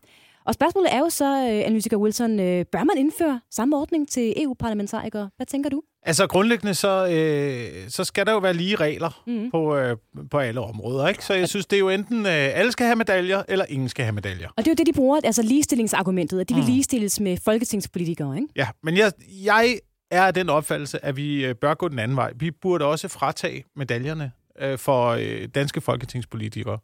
Og 0.46 0.54
spørgsmålet 0.54 0.94
er 0.94 1.00
jo 1.00 1.10
så, 1.10 1.26
øh, 1.26 1.66
analytiker 1.66 1.98
Wilson, 1.98 2.40
øh, 2.40 2.66
bør 2.66 2.84
man 2.84 2.98
indføre 2.98 3.42
samme 3.52 3.78
ordning 3.78 4.10
til 4.10 4.34
EU-parlamentarikere? 4.44 5.30
Hvad 5.36 5.46
tænker 5.46 5.70
du? 5.70 5.82
Altså 6.04 6.28
grundlæggende, 6.28 6.74
så, 6.74 7.08
øh, 7.08 7.90
så 7.90 8.04
skal 8.04 8.26
der 8.26 8.32
jo 8.32 8.38
være 8.38 8.54
lige 8.54 8.76
regler 8.76 9.24
mm. 9.28 9.52
på, 9.52 9.76
øh, 9.76 9.98
på 10.32 10.38
alle 10.38 10.62
områder. 10.62 11.08
Ikke? 11.08 11.26
Så 11.26 11.34
jeg 11.34 11.50
synes, 11.50 11.66
det 11.66 11.76
er 11.76 11.80
jo 11.80 11.90
enten, 11.90 12.26
øh, 12.26 12.60
alle 12.60 12.72
skal 12.72 12.86
have 12.86 12.96
medaljer, 12.96 13.44
eller 13.48 13.66
ingen 13.70 13.90
skal 13.90 14.06
have 14.06 14.14
medaljer. 14.14 14.48
Og 14.48 14.58
det 14.58 14.68
er 14.68 14.72
jo 14.72 14.76
det, 14.76 14.88
de 14.88 14.94
bruger, 14.94 15.20
altså 15.24 15.42
ligestillingsargumentet, 15.42 16.40
at 16.40 16.50
de 16.50 16.56
vil 16.56 16.64
ligestilles 16.64 17.20
med 17.20 17.38
folketingspolitikere, 17.44 18.36
ikke? 18.36 18.48
Ja, 18.56 18.68
men 18.84 18.98
jeg, 18.98 19.12
jeg 19.44 19.80
er 20.12 20.24
af 20.24 20.34
den 20.34 20.50
opfattelse, 20.50 21.06
at 21.06 21.18
vi 21.18 21.46
øh, 21.46 21.56
bør 21.56 21.74
gå 21.74 21.88
den 21.88 22.00
anden 22.00 22.18
vej. 22.18 22.34
Vi 22.36 22.52
burde 22.52 22.86
også 22.86 23.08
fratage 23.08 23.64
medaljerne 23.76 24.32
øh, 24.62 24.78
for 24.78 25.08
øh, 25.10 25.48
danske 25.56 25.82
folketingspolitikere. 25.82 26.80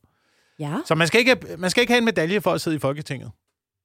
Ja. 0.60 0.78
Så 0.86 0.96
man 0.96 1.08
skal, 1.08 1.20
ikke, 1.20 1.38
man 1.58 1.70
skal 1.70 1.82
ikke 1.82 1.94
have 1.94 1.98
en 1.98 2.06
medalje 2.06 2.42
for 2.42 2.52
at 2.52 2.62
sidde 2.62 2.76
i 2.76 2.80
Folketinget. 2.80 3.32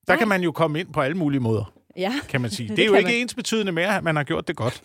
Der 0.08 0.12
Nej. 0.12 0.18
kan 0.18 0.28
man 0.28 0.42
jo 0.42 0.52
komme 0.52 0.80
ind 0.80 0.92
på 0.92 1.00
alle 1.00 1.16
mulige 1.16 1.40
måder, 1.40 1.72
Ja. 1.96 2.12
kan 2.28 2.40
man 2.40 2.50
sige. 2.50 2.68
Det 2.68 2.76
Det 2.76 2.82
er 2.82 2.86
jo 2.86 2.94
ikke 2.94 3.08
man. 3.08 3.14
ens 3.14 3.34
betydende 3.34 3.72
med, 3.72 3.82
at 3.82 4.04
man 4.04 4.16
har 4.16 4.24
gjort 4.24 4.48
det 4.48 4.56
godt. 4.56 4.82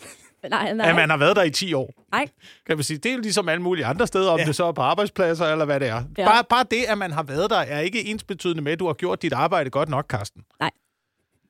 Nej, 0.50 0.72
nej. 0.72 0.88
At 0.90 0.94
man 0.96 1.10
har 1.10 1.16
været 1.16 1.36
der 1.36 1.42
i 1.42 1.50
10 1.50 1.72
år. 1.74 1.94
Nej. 2.12 2.28
Kan 2.66 2.76
man 2.76 2.84
sige. 2.84 2.98
Det 2.98 3.10
er 3.10 3.14
jo 3.14 3.20
ligesom 3.20 3.48
alle 3.48 3.62
mulige 3.62 3.86
andre 3.86 4.06
steder, 4.06 4.30
om 4.30 4.38
ja. 4.38 4.44
det 4.44 4.56
så 4.56 4.64
er 4.64 4.72
på 4.72 4.80
arbejdspladser 4.80 5.46
eller 5.46 5.64
hvad 5.64 5.80
det 5.80 5.88
er. 5.88 6.02
Ja. 6.18 6.24
Bare, 6.24 6.44
bare 6.44 6.64
det, 6.70 6.84
at 6.88 6.98
man 6.98 7.12
har 7.12 7.22
været 7.22 7.50
der, 7.50 7.56
er 7.56 7.80
ikke 7.80 8.04
ens 8.06 8.24
betydende 8.24 8.62
med, 8.62 8.72
at 8.72 8.78
du 8.78 8.86
har 8.86 8.92
gjort 8.94 9.22
dit 9.22 9.32
arbejde 9.32 9.70
godt 9.70 9.88
nok, 9.88 10.06
Karsten. 10.10 10.42
Nej. 10.60 10.70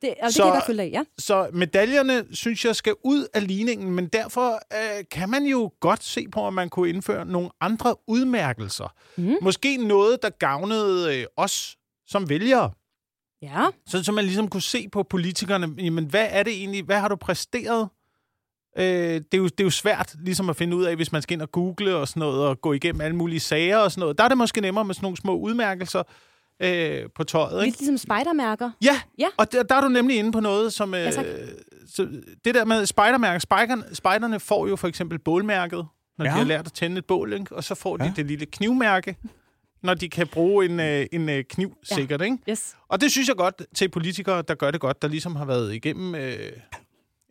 Det, 0.02 0.14
og 0.22 0.26
det 0.26 0.34
Så- 0.34 0.42
kan 0.42 0.46
jeg 0.46 0.54
godt 0.54 0.66
følge 0.66 0.82
af, 0.82 0.90
ja. 0.92 1.02
Så 1.18 1.48
medaljerne, 1.52 2.24
synes 2.32 2.64
jeg, 2.64 2.76
skal 2.76 2.94
ud 3.04 3.26
af 3.34 3.46
ligningen, 3.46 3.90
men 3.90 4.06
derfor 4.06 4.50
øh, 4.52 5.04
kan 5.10 5.28
man 5.30 5.44
jo 5.44 5.70
godt 5.80 6.04
se 6.04 6.28
på, 6.32 6.40
om 6.40 6.54
man 6.54 6.68
kunne 6.68 6.88
indføre 6.88 7.24
nogle 7.26 7.50
andre 7.60 7.94
udmærkelser. 8.06 8.94
Mm. 9.16 9.34
Måske 9.42 9.76
noget, 9.76 10.22
der 10.22 10.30
gavnede 10.30 11.18
øh, 11.20 11.24
os 11.36 11.76
som 12.06 12.28
vælgere. 12.28 12.70
Ja. 13.42 13.66
Så, 13.86 14.04
så 14.04 14.12
man 14.12 14.24
ligesom 14.24 14.48
kunne 14.48 14.62
se 14.62 14.88
på 14.88 15.02
politikerne, 15.02 15.68
jamen 15.78 16.04
hvad 16.04 16.26
er 16.30 16.42
det 16.42 16.52
egentlig, 16.52 16.82
hvad 16.84 16.98
har 17.00 17.08
du 17.08 17.16
præsteret? 17.16 17.88
Øh, 18.78 18.84
det, 18.84 19.34
er 19.34 19.38
jo, 19.38 19.44
det 19.44 19.60
er 19.60 19.64
jo 19.64 19.70
svært 19.70 20.14
ligesom 20.24 20.50
at 20.50 20.56
finde 20.56 20.76
ud 20.76 20.84
af, 20.84 20.96
hvis 20.96 21.12
man 21.12 21.22
skal 21.22 21.34
ind 21.34 21.42
og 21.42 21.52
google 21.52 21.96
og 21.96 22.08
sådan 22.08 22.20
noget, 22.20 22.46
og 22.46 22.60
gå 22.60 22.72
igennem 22.72 23.00
alle 23.00 23.16
mulige 23.16 23.40
sager 23.40 23.76
og 23.78 23.90
sådan 23.92 24.00
noget. 24.00 24.18
Der 24.18 24.24
er 24.24 24.28
det 24.28 24.38
måske 24.38 24.60
nemmere 24.60 24.84
med 24.84 24.94
sådan 24.94 25.04
nogle 25.04 25.16
små 25.16 25.36
udmærkelser 25.36 26.02
øh, 26.62 27.02
på 27.14 27.24
tøjet, 27.24 27.52
ikke? 27.64 27.64
Lidt 27.66 27.80
ligesom 27.80 27.98
spejdermærker. 27.98 28.70
Ja, 28.84 29.00
Ja. 29.18 29.26
og 29.36 29.52
der, 29.52 29.62
der 29.62 29.74
er 29.74 29.80
du 29.80 29.88
nemlig 29.88 30.16
inde 30.18 30.32
på 30.32 30.40
noget, 30.40 30.72
som... 30.72 30.94
Øh, 30.94 31.12
tak. 31.12 31.26
så 31.88 32.08
det 32.44 32.54
der 32.54 32.64
med 32.64 32.86
spejdermærker. 32.86 33.38
Spejderne, 33.38 33.84
spejderne 33.92 34.40
får 34.40 34.66
jo 34.66 34.76
for 34.76 34.88
eksempel 34.88 35.18
bålmærket, 35.18 35.86
når 36.18 36.24
ja. 36.24 36.30
Ja. 36.30 36.34
de 36.34 36.38
har 36.38 36.44
lært 36.44 36.66
at 36.66 36.72
tænde 36.72 36.98
et 36.98 37.04
bål, 37.06 37.32
ikke? 37.32 37.56
og 37.56 37.64
så 37.64 37.74
får 37.74 37.96
de 37.96 38.04
Ja. 38.04 38.12
det 38.16 38.26
lille 38.26 38.46
knivmærke, 38.46 39.16
når 39.82 39.94
de 39.94 40.08
kan 40.08 40.26
bruge 40.26 40.64
en, 40.64 40.80
øh, 40.80 41.06
en 41.12 41.28
øh, 41.28 41.44
kniv 41.44 41.76
Ja. 41.90 41.94
sikkert. 41.94 42.22
Ikke? 42.22 42.38
Yes. 42.50 42.76
Og 42.88 43.00
det 43.00 43.10
synes 43.10 43.28
jeg 43.28 43.36
godt 43.36 43.62
til 43.74 43.88
politikere, 43.88 44.42
der 44.42 44.54
gør 44.54 44.70
det 44.70 44.80
godt, 44.80 45.02
der 45.02 45.08
ligesom 45.08 45.36
har 45.36 45.44
været 45.44 45.74
igennem 45.74 46.14
øh, 46.14 46.36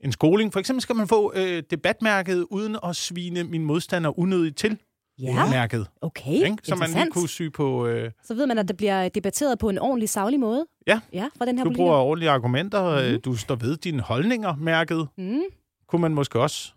en 0.03 0.11
skoling. 0.11 0.53
For 0.53 0.59
eksempel 0.59 0.81
skal 0.81 0.95
man 0.95 1.07
få 1.07 1.33
øh, 1.35 1.63
debatmærket 1.69 2.45
uden 2.49 2.77
at 2.83 2.95
svine 2.95 3.43
min 3.43 3.65
modstander 3.65 4.19
unødigt 4.19 4.57
til. 4.57 4.77
Ja, 5.19 5.49
Mærket, 5.49 5.87
okay. 6.01 6.31
ikke? 6.31 6.57
Så 6.63 6.75
man 6.75 6.89
lige 6.89 7.07
kunne 7.11 7.29
sy 7.29 7.41
på... 7.53 7.87
Øh, 7.87 8.11
Så 8.23 8.33
ved 8.33 8.47
man, 8.47 8.57
at 8.57 8.67
det 8.67 8.77
bliver 8.77 9.09
debatteret 9.09 9.59
på 9.59 9.69
en 9.69 9.77
ordentlig, 9.77 10.09
savlig 10.09 10.39
måde. 10.39 10.65
Ja. 10.87 10.99
Ja, 11.13 11.27
fra 11.37 11.45
den 11.45 11.57
her 11.57 11.63
du 11.63 11.69
politiker. 11.69 11.83
bruger 11.85 11.97
ordentlige 11.97 12.29
argumenter, 12.29 13.11
mm. 13.15 13.21
du 13.21 13.35
står 13.35 13.55
ved 13.55 13.77
dine 13.77 14.01
holdninger, 14.01 14.55
mærket. 14.55 15.07
Mm. 15.17 15.39
Kunne 15.87 16.01
man 16.01 16.13
måske 16.13 16.39
også 16.39 16.71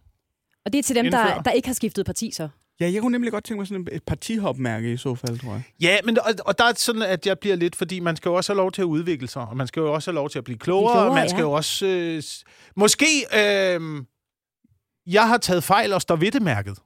Og 0.64 0.73
det 0.73 0.78
er 0.78 0.83
til 0.83 0.97
dem, 0.97 1.11
der, 1.11 1.43
der 1.43 1.50
ikke 1.50 1.69
har 1.69 1.75
skiftet 1.75 2.07
parti, 2.07 2.31
så. 2.31 2.49
Ja, 2.81 2.93
jeg 2.93 3.00
kunne 3.00 3.12
nemlig 3.12 3.33
godt 3.33 3.45
tænke 3.45 3.59
mig 3.59 3.66
sådan 3.66 3.88
et 3.93 4.02
partihopmærke 4.02 4.93
i 4.93 4.97
så 4.97 5.14
fald, 5.14 5.38
tror 5.38 5.52
jeg. 5.52 5.62
Ja, 5.81 5.99
men 6.04 6.19
og, 6.19 6.35
og 6.47 6.59
der 6.59 6.64
er 6.64 6.73
sådan, 6.76 7.02
at 7.02 7.26
jeg 7.26 7.38
bliver 7.38 7.57
lidt, 7.57 7.76
fordi 7.76 8.00
man 8.00 8.16
skal 8.16 8.28
jo 8.28 8.35
også 8.35 8.52
have 8.52 8.57
lov 8.57 8.73
til 8.73 8.83
at 8.83 8.87
udvikle 8.87 9.28
sig, 9.28 9.43
og 9.43 9.57
man 9.57 9.66
skal 9.66 9.81
jo 9.81 9.93
også 9.93 10.11
have 10.11 10.14
lov 10.14 10.31
til 10.31 10.38
at 10.38 10.45
blive 10.45 10.59
klogere, 10.59 10.93
klogere, 10.93 11.09
og 11.09 11.14
man 11.14 11.28
skal 11.28 11.38
ja. 11.38 11.45
jo 11.45 11.52
også... 11.52 11.87
Øh, 11.87 12.23
måske... 12.76 13.07
Øh, 13.37 14.04
jeg 15.07 15.28
har 15.28 15.38
taget 15.38 15.64
fejl 15.64 15.93
og 15.93 16.02
står 16.02 16.16
ved 16.16 16.31
det 16.31 16.43
mærket. 16.43 16.78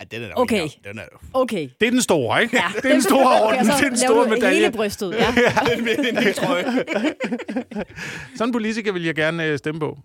Ja, 0.00 0.16
den 0.18 0.22
er 0.30 0.34
Okay. 0.34 0.68
Den 0.84 0.98
er 0.98 1.04
Okay. 1.32 1.68
Det 1.80 1.86
er 1.86 1.90
den 1.90 2.02
store, 2.02 2.42
ikke? 2.42 2.56
Ja, 2.56 2.72
det 2.82 2.84
er 2.84 2.92
den 2.92 3.02
store 3.02 3.40
orden, 3.42 3.64
så 3.64 3.72
det 3.78 3.84
er 3.84 3.88
den 3.88 3.98
store 3.98 4.28
medalje. 4.28 4.60
hele 4.60 4.72
brystet, 4.72 5.12
ja. 5.12 5.34
det 6.24 6.34
tror 6.34 6.56
jeg. 6.56 6.84
Sådan 8.36 8.48
en 8.48 8.52
politiker 8.52 8.92
vil 8.92 9.04
jeg 9.04 9.14
gerne 9.14 9.44
øh, 9.44 9.58
stemme 9.58 9.80
på. 9.80 9.98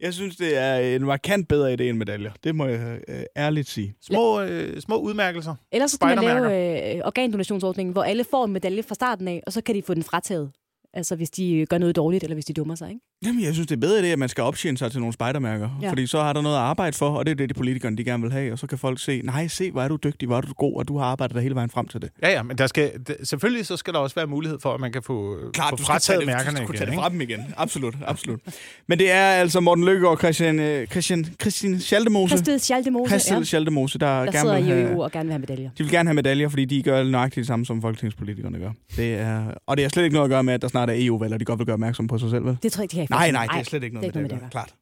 Jeg 0.00 0.14
synes, 0.14 0.36
det 0.36 0.56
er 0.58 0.76
en 0.76 1.04
markant 1.04 1.48
bedre 1.48 1.74
idé 1.74 1.82
end 1.82 1.98
medaljer. 1.98 2.32
Det 2.44 2.54
må 2.54 2.66
jeg 2.66 3.00
øh, 3.08 3.22
ærligt 3.36 3.68
sige. 3.68 3.94
Små, 4.00 4.40
øh, 4.40 4.80
små 4.80 4.96
udmærkelser. 4.96 5.54
Ellers 5.72 5.90
så 5.90 5.96
skal 5.96 6.06
man 6.06 6.24
lave 6.24 6.96
øh, 6.96 7.00
organdonationsordningen, 7.04 7.92
hvor 7.92 8.02
alle 8.02 8.24
får 8.24 8.44
en 8.44 8.52
medalje 8.52 8.82
fra 8.82 8.94
starten 8.94 9.28
af, 9.28 9.42
og 9.46 9.52
så 9.52 9.60
kan 9.60 9.74
de 9.74 9.82
få 9.82 9.94
den 9.94 10.02
frataget. 10.02 10.52
Altså 10.94 11.16
hvis 11.16 11.30
de 11.30 11.54
øh, 11.54 11.66
gør 11.66 11.78
noget 11.78 11.96
dårligt, 11.96 12.24
eller 12.24 12.34
hvis 12.34 12.44
de 12.44 12.52
dummer 12.52 12.74
sig, 12.74 12.88
ikke? 12.90 13.00
Jamen, 13.26 13.44
jeg 13.44 13.54
synes, 13.54 13.66
det 13.66 13.76
er 13.76 13.80
bedre 13.80 14.00
idé, 14.00 14.06
at 14.06 14.18
man 14.18 14.28
skal 14.28 14.44
optjene 14.44 14.78
sig 14.78 14.90
til 14.90 15.00
nogle 15.00 15.12
spejdermærker. 15.12 15.70
Ja. 15.82 15.90
Fordi 15.90 16.06
så 16.06 16.22
har 16.22 16.32
der 16.32 16.40
noget 16.40 16.56
at 16.56 16.62
arbejde 16.62 16.96
for, 16.96 17.08
og 17.08 17.26
det 17.26 17.32
er 17.32 17.36
det, 17.36 17.48
de 17.48 17.54
politikerne 17.54 17.96
de 17.96 18.04
gerne 18.04 18.22
vil 18.22 18.32
have. 18.32 18.52
Og 18.52 18.58
så 18.58 18.66
kan 18.66 18.78
folk 18.78 19.00
se, 19.00 19.20
nej, 19.24 19.48
se, 19.48 19.70
hvor 19.70 19.82
er 19.82 19.88
du 19.88 19.98
dygtig, 20.04 20.26
hvor 20.26 20.36
er 20.36 20.40
du 20.40 20.52
god, 20.52 20.76
og 20.76 20.88
du 20.88 20.98
har 20.98 21.04
arbejdet 21.04 21.34
dig 21.34 21.42
hele 21.42 21.54
vejen 21.54 21.70
frem 21.70 21.88
til 21.88 22.02
det. 22.02 22.10
Ja, 22.22 22.30
ja, 22.30 22.42
men 22.42 22.58
der 22.58 22.66
skal, 22.66 22.92
selvfølgelig 23.24 23.66
så 23.66 23.76
skal 23.76 23.94
der 23.94 23.98
også 23.98 24.14
være 24.14 24.26
mulighed 24.26 24.58
for, 24.62 24.74
at 24.74 24.80
man 24.80 24.92
kan 24.92 25.02
få, 25.02 25.38
få 25.56 25.76
du 25.76 25.82
frataget 25.82 26.20
det, 26.20 26.26
mærkerne 26.26 26.50
du 26.50 26.56
skal 26.56 26.66
kunne 26.66 26.78
tage 26.78 26.88
igen. 26.88 26.96
det 26.96 27.02
fra 27.02 27.08
dem 27.08 27.20
igen. 27.20 27.40
Absolut, 27.56 27.94
absolut. 28.06 28.40
Men 28.86 28.98
det 28.98 29.10
er 29.10 29.24
altså 29.24 29.60
Morten 29.60 29.84
Lykke 29.84 30.08
og 30.08 30.18
Christian, 30.18 30.58
øh, 30.60 30.86
Christian, 30.86 31.26
Christian 31.40 31.80
Schaldemose. 31.80 32.36
Christel 32.36 32.60
Schaldemose, 32.60 33.10
Christian 33.10 33.38
ja, 33.38 33.44
Schaldemose, 33.44 33.98
der, 33.98 34.06
der 34.06 34.24
gerne 34.24 34.38
sidder 34.38 34.54
vil 34.54 34.64
i 34.64 34.68
have... 34.68 34.92
EU 34.92 35.02
og 35.02 35.12
gerne 35.12 35.24
vil 35.24 35.32
have 35.32 35.40
medaljer. 35.40 35.70
De 35.78 35.82
vil 35.82 35.92
gerne 35.92 36.08
have 36.08 36.14
medaljer, 36.14 36.48
fordi 36.48 36.64
de 36.64 36.82
gør 36.82 37.04
nøjagtigt 37.04 37.36
det 37.36 37.46
samme, 37.46 37.66
som 37.66 37.82
folketingspolitikerne 37.82 38.58
gør. 38.58 38.70
Det 38.96 39.14
er, 39.14 39.44
og 39.66 39.76
det 39.76 39.84
har 39.84 39.88
slet 39.88 40.04
ikke 40.04 40.14
noget 40.14 40.24
at 40.24 40.30
gøre 40.30 40.44
med, 40.44 40.54
at 40.54 40.62
der 40.62 40.68
snart 40.68 40.90
er 40.90 40.94
EU-valg, 40.96 41.34
og 41.34 41.40
de 41.40 41.44
godt 41.44 41.58
vil 41.58 41.66
gøre 41.66 41.74
opmærksom 41.74 42.06
på 42.06 42.18
sig 42.18 42.30
selv, 42.30 42.44
vel? 42.44 42.58
Det 42.62 42.72
tror 42.72 42.82
jeg 42.82 42.84
ikke, 42.84 43.07
de 43.07 43.07
Nej, 43.10 43.30
nej, 43.30 43.46
det 43.46 43.60
er 43.60 43.62
slet 43.64 43.82
ikke 43.82 43.96
noget 43.96 44.14
det 44.14 44.18
er 44.18 44.22
med 44.22 44.28
det. 44.30 44.34
at 44.36 44.40
gøre. 44.40 44.50
Klart. 44.50 44.74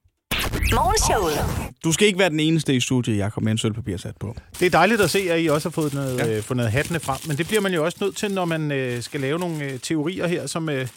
Morgenshowet. 0.75 1.73
Du 1.85 1.93
skal 1.93 2.07
ikke 2.07 2.19
være 2.19 2.31
den 2.31 2.41
eneste 2.41 2.75
i 2.75 2.81
studiet, 2.81 3.19
Jacob, 3.19 3.43
med 3.43 3.53
en 3.53 3.59
sølvpapir 3.59 3.97
sat 3.97 4.17
på. 4.21 4.37
Det 4.61 4.67
er 4.67 4.71
dejligt 4.71 5.01
at 5.01 5.11
se, 5.11 5.19
at 5.33 5.43
I 5.43 5.47
også 5.47 5.69
har 5.69 5.73
fået 5.73 5.95
noget, 5.95 6.19
Ja. 6.19 6.27
ja. 6.27 6.37
øh, 6.37 6.43
fundet 6.43 6.71
hattene 6.73 7.01
frem. 7.01 7.19
Men 7.27 7.37
det 7.39 7.47
bliver 7.47 7.61
man 7.61 7.75
jo 7.75 7.85
også 7.85 7.99
nødt 8.01 8.17
til, 8.17 8.31
når 8.31 8.45
man 8.45 8.73
øh, 8.73 9.03
skal 9.03 9.21
lave 9.21 9.39
nogle 9.39 9.65
øh, 9.65 9.79
teorier 9.81 10.27
her, 10.27 10.47
som, 10.47 10.69
øh, 10.69 10.89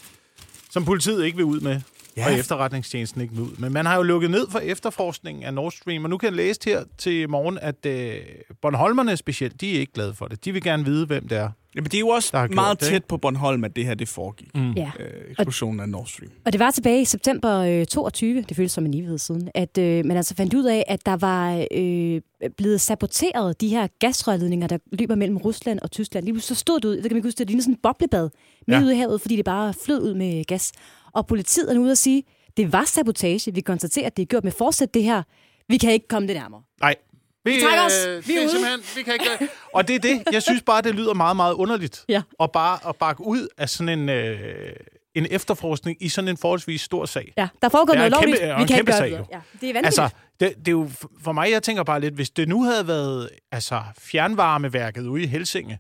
som 0.72 0.86
politiet 0.86 1.26
ikke 1.26 1.36
vil 1.36 1.46
ud 1.46 1.60
med. 1.60 1.82
Ja. 2.18 2.26
Og 2.26 2.34
efterretningstjenesten 2.40 3.22
ikke 3.22 3.34
ud 3.42 3.58
med. 3.58 3.70
Man 3.70 3.86
har 3.86 3.96
jo 3.96 4.04
lukket 4.04 4.32
ned 4.32 4.48
for 4.52 4.60
efterforskningen 4.60 5.44
af 5.44 5.54
Nord 5.54 5.72
Stream, 5.72 6.04
og 6.04 6.10
nu 6.10 6.18
kan 6.18 6.28
jeg 6.28 6.36
læse 6.36 6.60
her 6.66 6.84
til 6.98 7.30
morgen, 7.30 7.60
at 7.62 7.86
øh, 7.86 8.14
Bornholmerne 8.62 9.18
specielt, 9.18 9.62
de 9.62 9.76
er 9.76 9.80
ikke 9.80 9.94
glade 9.94 10.14
for 10.14 10.26
det. 10.28 10.46
De 10.46 10.52
vil 10.52 10.62
gerne 10.64 10.86
vide, 10.86 11.06
hvem 11.06 11.28
det 11.28 11.38
er. 11.38 11.50
Jamen, 11.76 11.86
det 11.86 11.94
er 11.94 12.00
jo 12.00 12.08
også 12.08 12.30
Der 12.32 12.38
har 12.40 12.48
gjort 12.48 12.56
meget 12.56 12.80
det, 12.80 12.88
tæt 12.88 13.06
på 13.06 13.18
Bornholm, 13.18 13.64
at 13.64 13.76
det 13.76 13.86
her 13.86 13.94
det 13.94 14.08
foregik. 14.08 14.56
Mm. 14.56 14.72
Ja. 14.72 14.92
Øh, 15.00 15.06
eksplosionen 15.30 15.80
af 15.80 15.90
Nord 15.90 16.06
Stream. 16.06 16.32
Og 16.46 16.52
det 16.54 16.60
var 16.60 16.72
tilbage 16.72 17.02
i 17.02 17.06
september 17.06 17.58
øh, 17.58 17.86
22, 17.86 18.42
det 18.50 18.58
føles 18.58 18.72
som 18.72 18.86
en 18.86 18.94
evighed 18.94 19.18
siden, 19.18 19.50
at 19.56 19.78
øh, 19.78 20.06
man 20.06 20.18
altså 20.18 20.36
fandt 20.36 20.54
ud 20.54 20.66
af, 20.66 20.84
at 20.88 21.06
der 21.06 21.16
var 21.18 21.66
øh, 21.74 22.22
blevet 22.58 22.82
saboteret 22.82 23.62
de 23.62 23.68
her 23.68 23.88
gasrørledninger, 24.00 24.68
der 24.68 24.78
løber 24.92 25.16
mellem 25.16 25.38
Rusland 25.38 25.80
og 25.80 25.92
Tyskland. 25.92 26.26
Lige 26.26 26.34
pludselig 26.34 26.58
så 26.58 26.60
stod 26.62 26.80
det 26.80 26.88
ud, 26.88 26.94
det 26.96 27.04
kan 27.04 27.12
man 27.12 27.18
ikke 27.18 27.28
huske, 27.28 27.38
det 27.40 27.48
lignede 27.48 27.64
sådan 27.64 27.74
en 27.74 27.80
boblebad 27.84 28.30
midt 28.68 28.80
Ja. 28.80 28.84
ude 28.84 28.94
i 28.96 28.98
havet, 28.98 29.22
fordi 29.22 29.36
det 29.36 29.46
bare 29.46 29.74
flød 29.86 30.02
ud 30.02 30.14
med 30.14 30.46
gas. 30.46 30.72
Og 31.14 31.28
politiet 31.28 31.70
er 31.70 31.74
nu 31.74 31.82
ude 31.82 31.92
at 31.92 31.98
sige, 31.98 32.24
det 32.58 32.74
var 32.74 32.84
sabotage. 32.86 33.54
Vi 33.54 33.62
konstaterer, 33.62 34.06
at 34.06 34.18
det 34.18 34.24
er 34.24 34.28
gjort 34.28 34.44
med 34.44 34.52
forsæt 34.52 34.94
det 34.94 35.04
her. 35.04 35.24
Vi 35.68 35.78
kan 35.78 35.92
ikke 35.92 36.08
komme 36.08 36.28
det 36.28 36.36
nærmere. 36.36 36.62
Nej. 36.82 36.96
Vi, 37.46 37.56
øh, 37.56 37.62
trækker 37.62 37.86
os. 37.86 38.28
Vi 38.28 38.34
er 38.34 38.40
det 38.40 38.44
ude. 38.44 38.52
simpelthen, 38.52 38.80
vi 38.96 39.04
kan 39.04 39.14
ikke, 39.14 39.54
og 39.74 39.88
det 39.88 39.96
er 39.96 40.00
det. 40.00 40.24
Jeg 40.32 40.44
synes 40.44 40.62
bare, 40.62 40.82
det 40.82 40.96
lyder 40.96 41.14
meget, 41.14 41.36
meget 41.36 41.54
underligt. 41.54 42.06
Ja. 42.10 42.22
Og 42.40 42.52
bare 42.52 42.90
at 42.90 42.96
bakke 42.96 43.24
ud 43.26 43.48
af 43.58 43.70
sådan 43.70 44.00
en, 44.00 44.10
øh, 44.10 44.74
en 45.16 45.28
efterforskning 45.30 45.98
i 46.00 46.10
sådan 46.10 46.28
en 46.28 46.38
forholdsvis 46.38 46.82
stor 46.82 47.06
sag. 47.06 47.34
Ja, 47.38 47.48
der 47.62 47.70
foregår 47.70 47.94
noget 47.94 48.12
lovligt. 48.12 48.42
Vi 48.42 48.48
kan 48.48 48.60
ikke 48.60 48.74
kæmpe 48.74 48.92
gøre 48.92 48.98
sag, 49.00 49.12
det. 49.12 49.18
Ja, 49.18 49.40
det 49.62 49.70
er 49.70 49.74
vanvittigt. 49.74 49.86
Altså, 49.86 50.10
det, 50.40 50.54
det 50.58 50.68
er 50.68 50.72
jo 50.72 50.90
for 51.24 51.32
mig, 51.32 51.52
jeg 51.52 51.64
tænker 51.64 51.84
bare 51.84 52.02
lidt, 52.02 52.14
hvis 52.14 52.30
det 52.30 52.48
nu 52.48 52.64
havde 52.64 52.88
været 52.88 53.30
altså, 53.52 53.82
fjernvarmeværket 53.98 55.08
ude 55.08 55.24
i 55.24 55.28
Helsinge, 55.28 55.80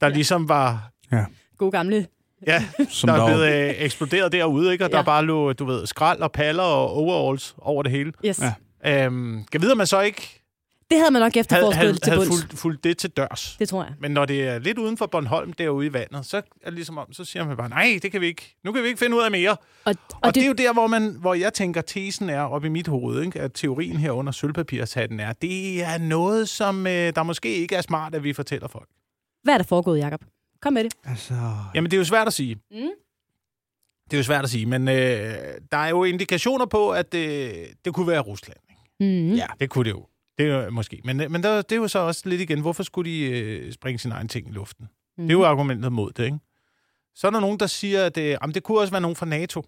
der 0.00 0.06
ja. 0.06 0.12
ligesom 0.14 0.48
var, 0.48 0.90
Ja. 1.12 1.24
God 1.58 1.70
gamle. 1.72 2.06
Ja, 2.46 2.64
Som 2.88 3.08
der 3.08 3.16
der 3.16 3.22
er 3.22 3.26
blevet 3.26 3.68
øh, 3.68 3.74
eksploderet 3.84 4.32
derude, 4.32 4.72
ikke? 4.72 4.84
og 4.84 4.90
ja. 4.90 4.96
Der 4.96 5.02
bare 5.02 5.24
lå, 5.24 5.52
du 5.52 5.64
ved, 5.64 5.86
skrald 5.86 6.20
og 6.20 6.32
paller 6.32 6.62
og 6.62 6.90
overalls 6.90 7.54
over 7.58 7.82
det 7.82 7.92
hele. 7.92 8.12
Yes. 8.26 8.40
Ja. 8.84 9.04
Øhm, 9.04 9.44
kan 9.52 9.62
vide, 9.62 9.72
om 9.72 9.78
man 9.78 9.86
så 9.86 10.00
ikke 10.00 10.42
Det 10.90 10.98
havde 10.98 11.10
man 11.10 11.20
nok 11.22 11.32
havde, 11.34 11.40
efterforsket 11.40 11.76
havde, 11.76 11.92
til 11.92 12.12
havde 12.12 12.26
bunds. 12.26 12.40
fulgt, 12.42 12.58
fulgt 12.58 12.84
det 12.84 12.98
til 12.98 13.10
dørs. 13.10 13.56
Det 13.58 13.68
tror 13.68 13.82
jeg. 13.84 13.92
Men 14.00 14.10
når 14.10 14.24
det 14.24 14.42
er 14.48 14.58
lidt 14.58 14.78
uden 14.78 14.96
for 14.96 15.06
Bornholm, 15.06 15.52
derude 15.52 15.86
i 15.86 15.92
vandet, 15.92 16.26
så 16.26 16.36
er 16.36 16.40
det 16.64 16.72
ligesom 16.74 16.98
om, 16.98 17.12
så 17.12 17.24
siger 17.24 17.44
man 17.46 17.56
bare, 17.56 17.68
nej, 17.68 17.98
det 18.02 18.12
kan 18.12 18.20
vi 18.20 18.26
ikke. 18.26 18.56
Nu 18.64 18.72
kan 18.72 18.82
vi 18.82 18.88
ikke 18.88 18.98
finde 18.98 19.16
ud 19.16 19.22
af 19.22 19.30
mere. 19.30 19.50
Og, 19.50 19.56
Og, 19.84 19.94
og, 20.12 20.18
og 20.22 20.26
det, 20.26 20.34
det 20.34 20.42
er 20.42 20.46
jo 20.46 20.52
der, 20.52 20.72
hvor, 20.72 20.86
man, 20.86 21.16
hvor 21.20 21.34
jeg 21.34 21.54
tænker, 21.54 21.80
tesen 21.80 22.30
er 22.30 22.40
op 22.40 22.64
i 22.64 22.68
mit 22.68 22.88
hoved, 22.88 23.22
ikke? 23.22 23.40
at 23.40 23.50
teorien 23.54 23.96
her 23.96 24.10
under 24.10 24.32
sølvpapirshatten 24.32 25.20
er, 25.20 25.32
det 25.32 25.82
er 25.82 25.98
noget, 25.98 26.48
som 26.48 26.86
øh, 26.86 26.92
der 26.92 27.22
måske 27.22 27.54
ikke 27.56 27.74
er 27.76 27.82
smart, 27.82 28.14
at 28.14 28.24
vi 28.24 28.32
fortæller 28.32 28.68
folk. 28.68 28.88
Hvad 29.42 29.54
er 29.54 29.58
der 29.58 29.64
foregået, 29.64 29.98
Jacob? 29.98 30.20
Kom 30.62 30.72
med 30.72 30.84
det. 30.84 30.94
Altså... 31.04 31.34
Jamen, 31.74 31.90
det 31.90 31.96
er 31.96 32.00
jo 32.00 32.04
svært 32.04 32.26
at 32.26 32.32
sige. 32.32 32.54
Mm. 32.70 32.90
Det 34.04 34.16
er 34.16 34.18
jo 34.18 34.22
svært 34.22 34.44
at 34.44 34.50
sige, 34.50 34.66
men 34.66 34.88
øh, 34.88 34.94
der 35.72 35.76
er 35.76 35.88
jo 35.88 36.04
indikationer 36.04 36.66
på, 36.66 36.90
at 36.90 37.14
øh, 37.14 37.54
det 37.84 37.94
kunne 37.94 38.06
være 38.06 38.20
Rusland. 38.20 38.58
Ikke? 38.70 39.22
Mm. 39.22 39.34
Ja, 39.34 39.46
det 39.60 39.70
kunne 39.70 39.84
det 39.84 39.90
jo. 39.90 40.06
Det 40.38 40.46
er 40.46 40.64
jo 40.64 40.70
måske. 40.70 41.00
Men, 41.04 41.20
øh, 41.20 41.30
men 41.30 41.42
der, 41.42 41.62
det 41.62 41.72
er 41.72 41.76
jo 41.76 41.88
så 41.88 41.98
også 41.98 42.22
lidt 42.28 42.40
igen, 42.40 42.60
hvorfor 42.60 42.82
skulle 42.82 43.10
de 43.10 43.20
øh, 43.20 43.72
springe 43.72 43.98
sin 43.98 44.12
egen 44.12 44.28
ting 44.28 44.48
i 44.48 44.52
luften? 44.52 44.88
Mm. 45.18 45.24
Det 45.24 45.34
er 45.34 45.38
jo 45.38 45.44
argumentet 45.44 45.92
mod 45.92 46.12
det, 46.12 46.24
ikke? 46.24 46.38
Så 47.14 47.26
er 47.26 47.30
der 47.30 47.40
nogen, 47.40 47.60
der 47.60 47.66
siger, 47.66 48.06
at 48.06 48.16
øh, 48.18 48.24
jamen, 48.24 48.54
det 48.54 48.62
kunne 48.62 48.80
også 48.80 48.90
være 48.90 49.00
nogen 49.00 49.16
fra 49.16 49.26
NATO. 49.26 49.64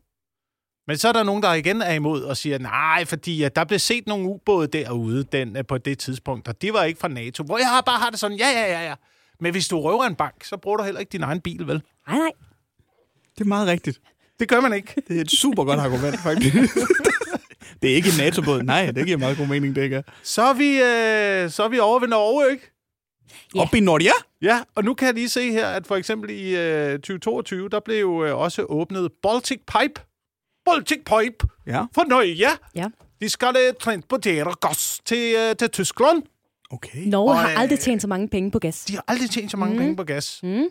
Men 0.87 0.97
så 0.97 1.09
er 1.09 1.13
der 1.13 1.23
nogen, 1.23 1.43
der 1.43 1.53
igen 1.53 1.83
er 1.83 1.93
imod 1.93 2.23
og 2.23 2.37
siger, 2.37 2.59
nej, 2.59 3.05
fordi 3.05 3.43
at 3.43 3.57
der 3.57 3.65
blev 3.65 3.79
set 3.79 4.07
nogle 4.07 4.29
ubåde 4.29 4.67
derude 4.67 5.25
den, 5.25 5.57
øh, 5.57 5.67
på 5.67 5.79
det 5.79 5.99
tidspunkt, 5.99 6.49
og 6.49 6.63
det 6.63 6.73
var 6.73 6.85
ikke 6.85 7.01
fra 7.01 7.09
NATO. 7.09 7.45
Hvor 7.45 7.59
jeg 7.59 7.69
har 7.69 7.81
bare 7.81 7.99
har 7.99 8.11
det 8.11 8.19
sådan, 8.19 8.39
ja, 8.39 8.49
ja, 8.49 8.73
ja, 8.73 8.89
ja. 8.89 8.95
Men 9.43 9.53
hvis 9.53 9.69
du 9.69 9.81
røver 9.81 10.05
en 10.05 10.15
bank, 10.15 10.45
så 10.45 10.57
bruger 10.57 10.77
du 10.77 10.83
heller 10.85 11.01
ikke 11.01 11.11
din 11.11 11.23
egen 11.23 11.41
bil, 11.41 11.67
vel? 11.67 11.83
Nej, 12.09 12.19
nej. 12.19 12.31
Det 13.35 13.41
er 13.41 13.49
meget 13.49 13.69
rigtigt. 13.69 14.01
Det 14.41 14.49
gør 14.49 14.61
man 14.61 14.73
ikke. 14.73 14.95
Det 15.09 15.17
er 15.17 15.21
et 15.21 15.31
super 15.31 15.65
godt 15.65 15.81
argument, 15.81 16.19
faktisk. 16.21 16.55
det 17.83 17.91
er 17.91 17.95
ikke 17.95 18.09
en 18.09 18.15
NATO-båd. 18.25 18.63
Nej, 18.63 18.91
det 18.91 19.07
giver 19.07 19.19
meget 19.19 19.37
god 19.37 19.47
mening, 19.47 19.77
det 19.77 19.83
ikke 19.83 19.97
er. 19.97 20.03
Så 20.23 20.43
er 20.43 20.53
vi, 20.55 20.69
øh, 20.73 21.51
så 21.51 21.63
er 21.65 21.69
vi 21.69 21.79
over 21.79 22.01
ved 22.01 22.09
Norge, 22.09 22.53
ikke? 22.53 22.71
Ja. 23.55 23.61
Op 23.61 23.75
i 23.75 23.81
Nordia? 23.81 24.13
Ja, 24.43 24.61
og 24.75 24.85
nu 24.85 24.95
kan 24.95 25.07
jeg 25.07 25.15
lige 25.15 25.29
se 25.29 25.51
her, 25.53 25.67
at 25.67 25.87
for 25.87 25.97
eksempel 25.97 26.31
i 26.31 26.57
øh, 26.57 26.93
2022, 26.93 27.69
der 27.69 27.81
blev 27.81 28.01
jo 28.01 28.25
øh, 28.25 28.39
også 28.39 28.63
åbnet 28.69 29.11
Baltic 29.23 29.61
Pipe. 29.67 30.01
Baltic 30.65 30.99
Pipe 30.99 31.47
Ja. 31.67 31.83
for 31.95 32.05
Norge. 32.09 32.57
Ja. 32.75 32.89
De 33.21 33.29
skal 33.29 33.57
øh, 33.69 33.75
transportere 33.81 34.55
gas 34.61 35.01
til, 35.05 35.35
øh, 35.39 35.57
til 35.57 35.71
Tyskland. 35.71 36.23
Okay. 36.73 36.99
Norge 37.07 37.31
Og, 37.31 37.39
har 37.41 37.51
øh, 37.51 37.61
aldrig 37.61 37.79
tjent 37.79 38.03
så 38.03 38.09
mange 38.09 38.29
penge 38.29 38.51
på 38.51 38.59
gas. 38.59 38.85
De 38.85 38.95
har 38.95 39.05
aldrig 39.09 39.31
tjent 39.31 39.51
så 39.51 39.57
mange 39.57 39.75
mm. 39.75 39.79
penge 39.81 39.97
på 39.97 40.05
gas. 40.05 40.41
Mm. 40.43 40.65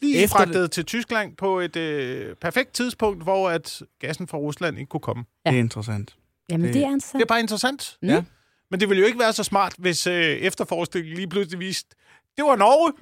lige 0.00 0.16
Efter 0.22 0.36
fragtet 0.36 0.70
til 0.70 0.84
Tyskland 0.84 1.36
på 1.36 1.60
et 1.60 1.76
øh, 1.76 2.36
perfekt 2.36 2.72
tidspunkt, 2.72 3.22
hvor 3.22 3.50
at 3.50 3.82
gassen 4.00 4.28
fra 4.28 4.38
Rusland 4.38 4.78
ikke 4.78 4.88
kunne 4.88 5.00
komme. 5.00 5.24
Ja. 5.46 5.50
Det 5.50 5.56
er 5.56 5.60
interessant. 5.62 6.14
Jamen, 6.50 6.66
Det- 6.66 6.74
det 6.74 6.82
er 6.82 6.86
interessant. 6.86 7.12
Det 7.18 7.22
er 7.22 7.26
bare 7.26 7.40
interessant. 7.40 7.96
Mm. 8.02 8.08
Ja. 8.08 8.22
Men 8.70 8.80
det 8.80 8.88
ville 8.88 9.00
jo 9.00 9.06
ikke 9.06 9.18
være 9.18 9.32
så 9.32 9.44
smart, 9.44 9.74
hvis 9.78 10.06
øh, 10.06 10.14
efterforskningen 10.36 11.14
lige 11.14 11.28
pludselig 11.28 11.58
viste, 11.60 11.96
det 12.36 12.44
var 12.44 12.56
Norge. 12.56 12.92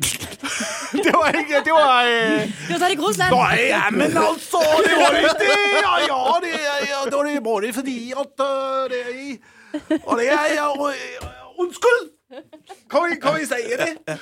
det 1.05 1.12
var 1.14 1.29
ikke, 1.40 1.55
det 1.64 1.73
var... 1.73 2.03
Øh, 2.05 2.40
Det 2.68 2.70
var 2.70 2.79
så 2.79 2.88
ikke 2.88 3.03
Rusland. 3.03 3.31
Nå, 3.31 3.42
ja, 3.77 3.90
men 3.90 4.01
altså, 4.01 4.59
det 4.87 4.94
var 5.03 5.16
ikke 5.16 5.37
det, 5.44 5.51
og 5.87 5.99
ja, 6.12 6.46
det 6.46 6.55
er, 6.70 6.77
ja, 6.90 6.99
det 7.11 7.16
var 7.16 7.23
det, 7.23 7.62
det 7.62 7.68
er 7.68 7.73
fordi, 7.73 8.12
at 8.23 8.35
øh, 8.49 8.90
det 8.90 8.99
er 9.07 9.12
i, 9.29 9.38
og 10.09 10.18
det 10.18 10.27
er, 10.33 10.44
ja, 10.61 10.88
øh, 10.88 11.39
undskyld. 11.61 12.05
Kom 12.88 13.03
I, 13.12 13.20
kom 13.20 13.35
I 13.37 13.44
sige 13.44 13.77
det? 13.79 14.18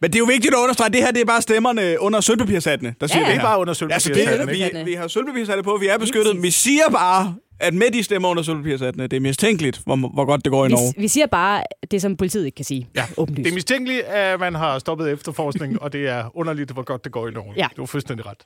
Men 0.00 0.10
det 0.10 0.14
er 0.14 0.18
jo 0.18 0.24
vigtigt 0.24 0.54
at 0.54 0.58
understrege, 0.58 0.86
at 0.86 0.92
det 0.92 1.02
her 1.02 1.10
det 1.10 1.20
er 1.20 1.24
bare 1.24 1.42
stemmerne 1.42 1.96
under 2.00 2.20
sølvpapirshattene, 2.20 2.94
der 3.00 3.06
siger 3.06 3.20
Ja, 3.20 3.26
ja. 3.26 3.32
Det 3.32 3.38
er 3.38 3.42
bare 3.44 3.58
under 3.60 3.70
Altså, 3.70 4.00
sølvpapirshatten, 4.08 4.48
det, 4.76 4.86
vi, 4.86 4.90
vi 4.90 4.94
har 4.96 5.08
sølvpapirshatte 5.08 5.62
på, 5.62 5.76
vi 5.80 5.86
er 5.88 5.98
beskyttet. 5.98 6.42
Vi 6.42 6.50
siger 6.50 6.90
bare, 6.92 7.34
at 7.60 7.74
med 7.74 7.90
de 7.90 8.02
stemmer 8.02 8.28
under 8.28 8.42
sølvpapirshattene, 8.42 9.06
det 9.06 9.16
er 9.16 9.20
mistænkeligt, 9.20 9.80
hvor, 9.86 9.96
hvor 10.14 10.24
godt 10.24 10.44
det 10.44 10.52
går 10.52 10.66
i 10.66 10.68
Norge. 10.68 10.92
Vi, 10.96 11.02
vi 11.02 11.08
siger 11.08 11.26
bare 11.26 11.62
det, 11.90 12.02
som 12.02 12.16
politiet 12.16 12.46
ikke 12.46 12.56
kan 12.56 12.64
sige. 12.64 12.88
Ja, 12.96 13.04
Åbenlyst. 13.16 13.44
det 13.44 13.50
er 13.50 13.54
mistænkeligt, 13.54 14.02
at 14.02 14.40
man 14.40 14.54
har 14.54 14.78
stoppet 14.78 15.10
efterforskningen, 15.12 15.82
og 15.82 15.92
det 15.92 16.08
er 16.08 16.36
underligt, 16.36 16.70
hvor 16.70 16.82
godt 16.82 17.04
det 17.04 17.12
går 17.12 17.28
i 17.28 17.30
Norge. 17.30 17.52
Ja. 17.56 17.66
Du 17.76 17.82
har 17.82 17.86
fuldstændig 17.86 18.26
ret. 18.26 18.38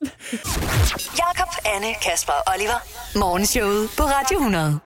Jakob, 1.18 1.54
Anne, 1.74 1.86
Kasper 2.02 2.32
og 2.32 2.52
Oliver. 2.54 2.78
Morgenshowet 3.18 3.88
på 3.96 4.02
Radio 4.02 4.36
100. 4.38 4.78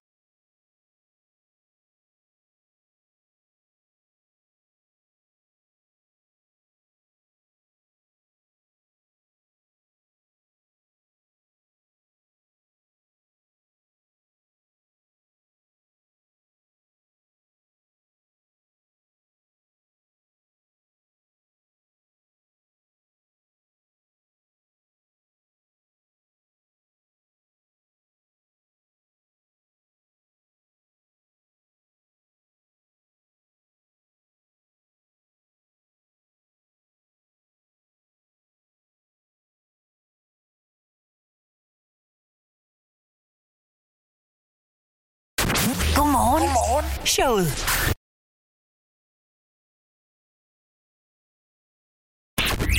Godmorgen. 45.97 46.49
Godmorgen. 46.49 46.87
Showet. 47.15 47.51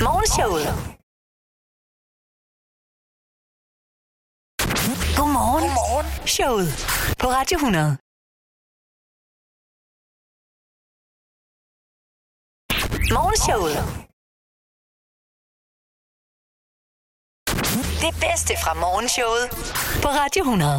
Morgenshowet. 0.06 0.66
Godmorgen. 5.16 5.64
Godmorgen. 5.68 6.06
Showet 6.36 6.72
på 7.20 7.26
Radio 7.36 7.56
100. 7.58 7.96
Morgenshowet. 13.16 13.78
Det 18.04 18.12
bedste 18.26 18.52
fra 18.62 18.72
morgenshowet 18.84 19.44
på 20.02 20.08
Radio 20.20 20.42
100. 20.42 20.78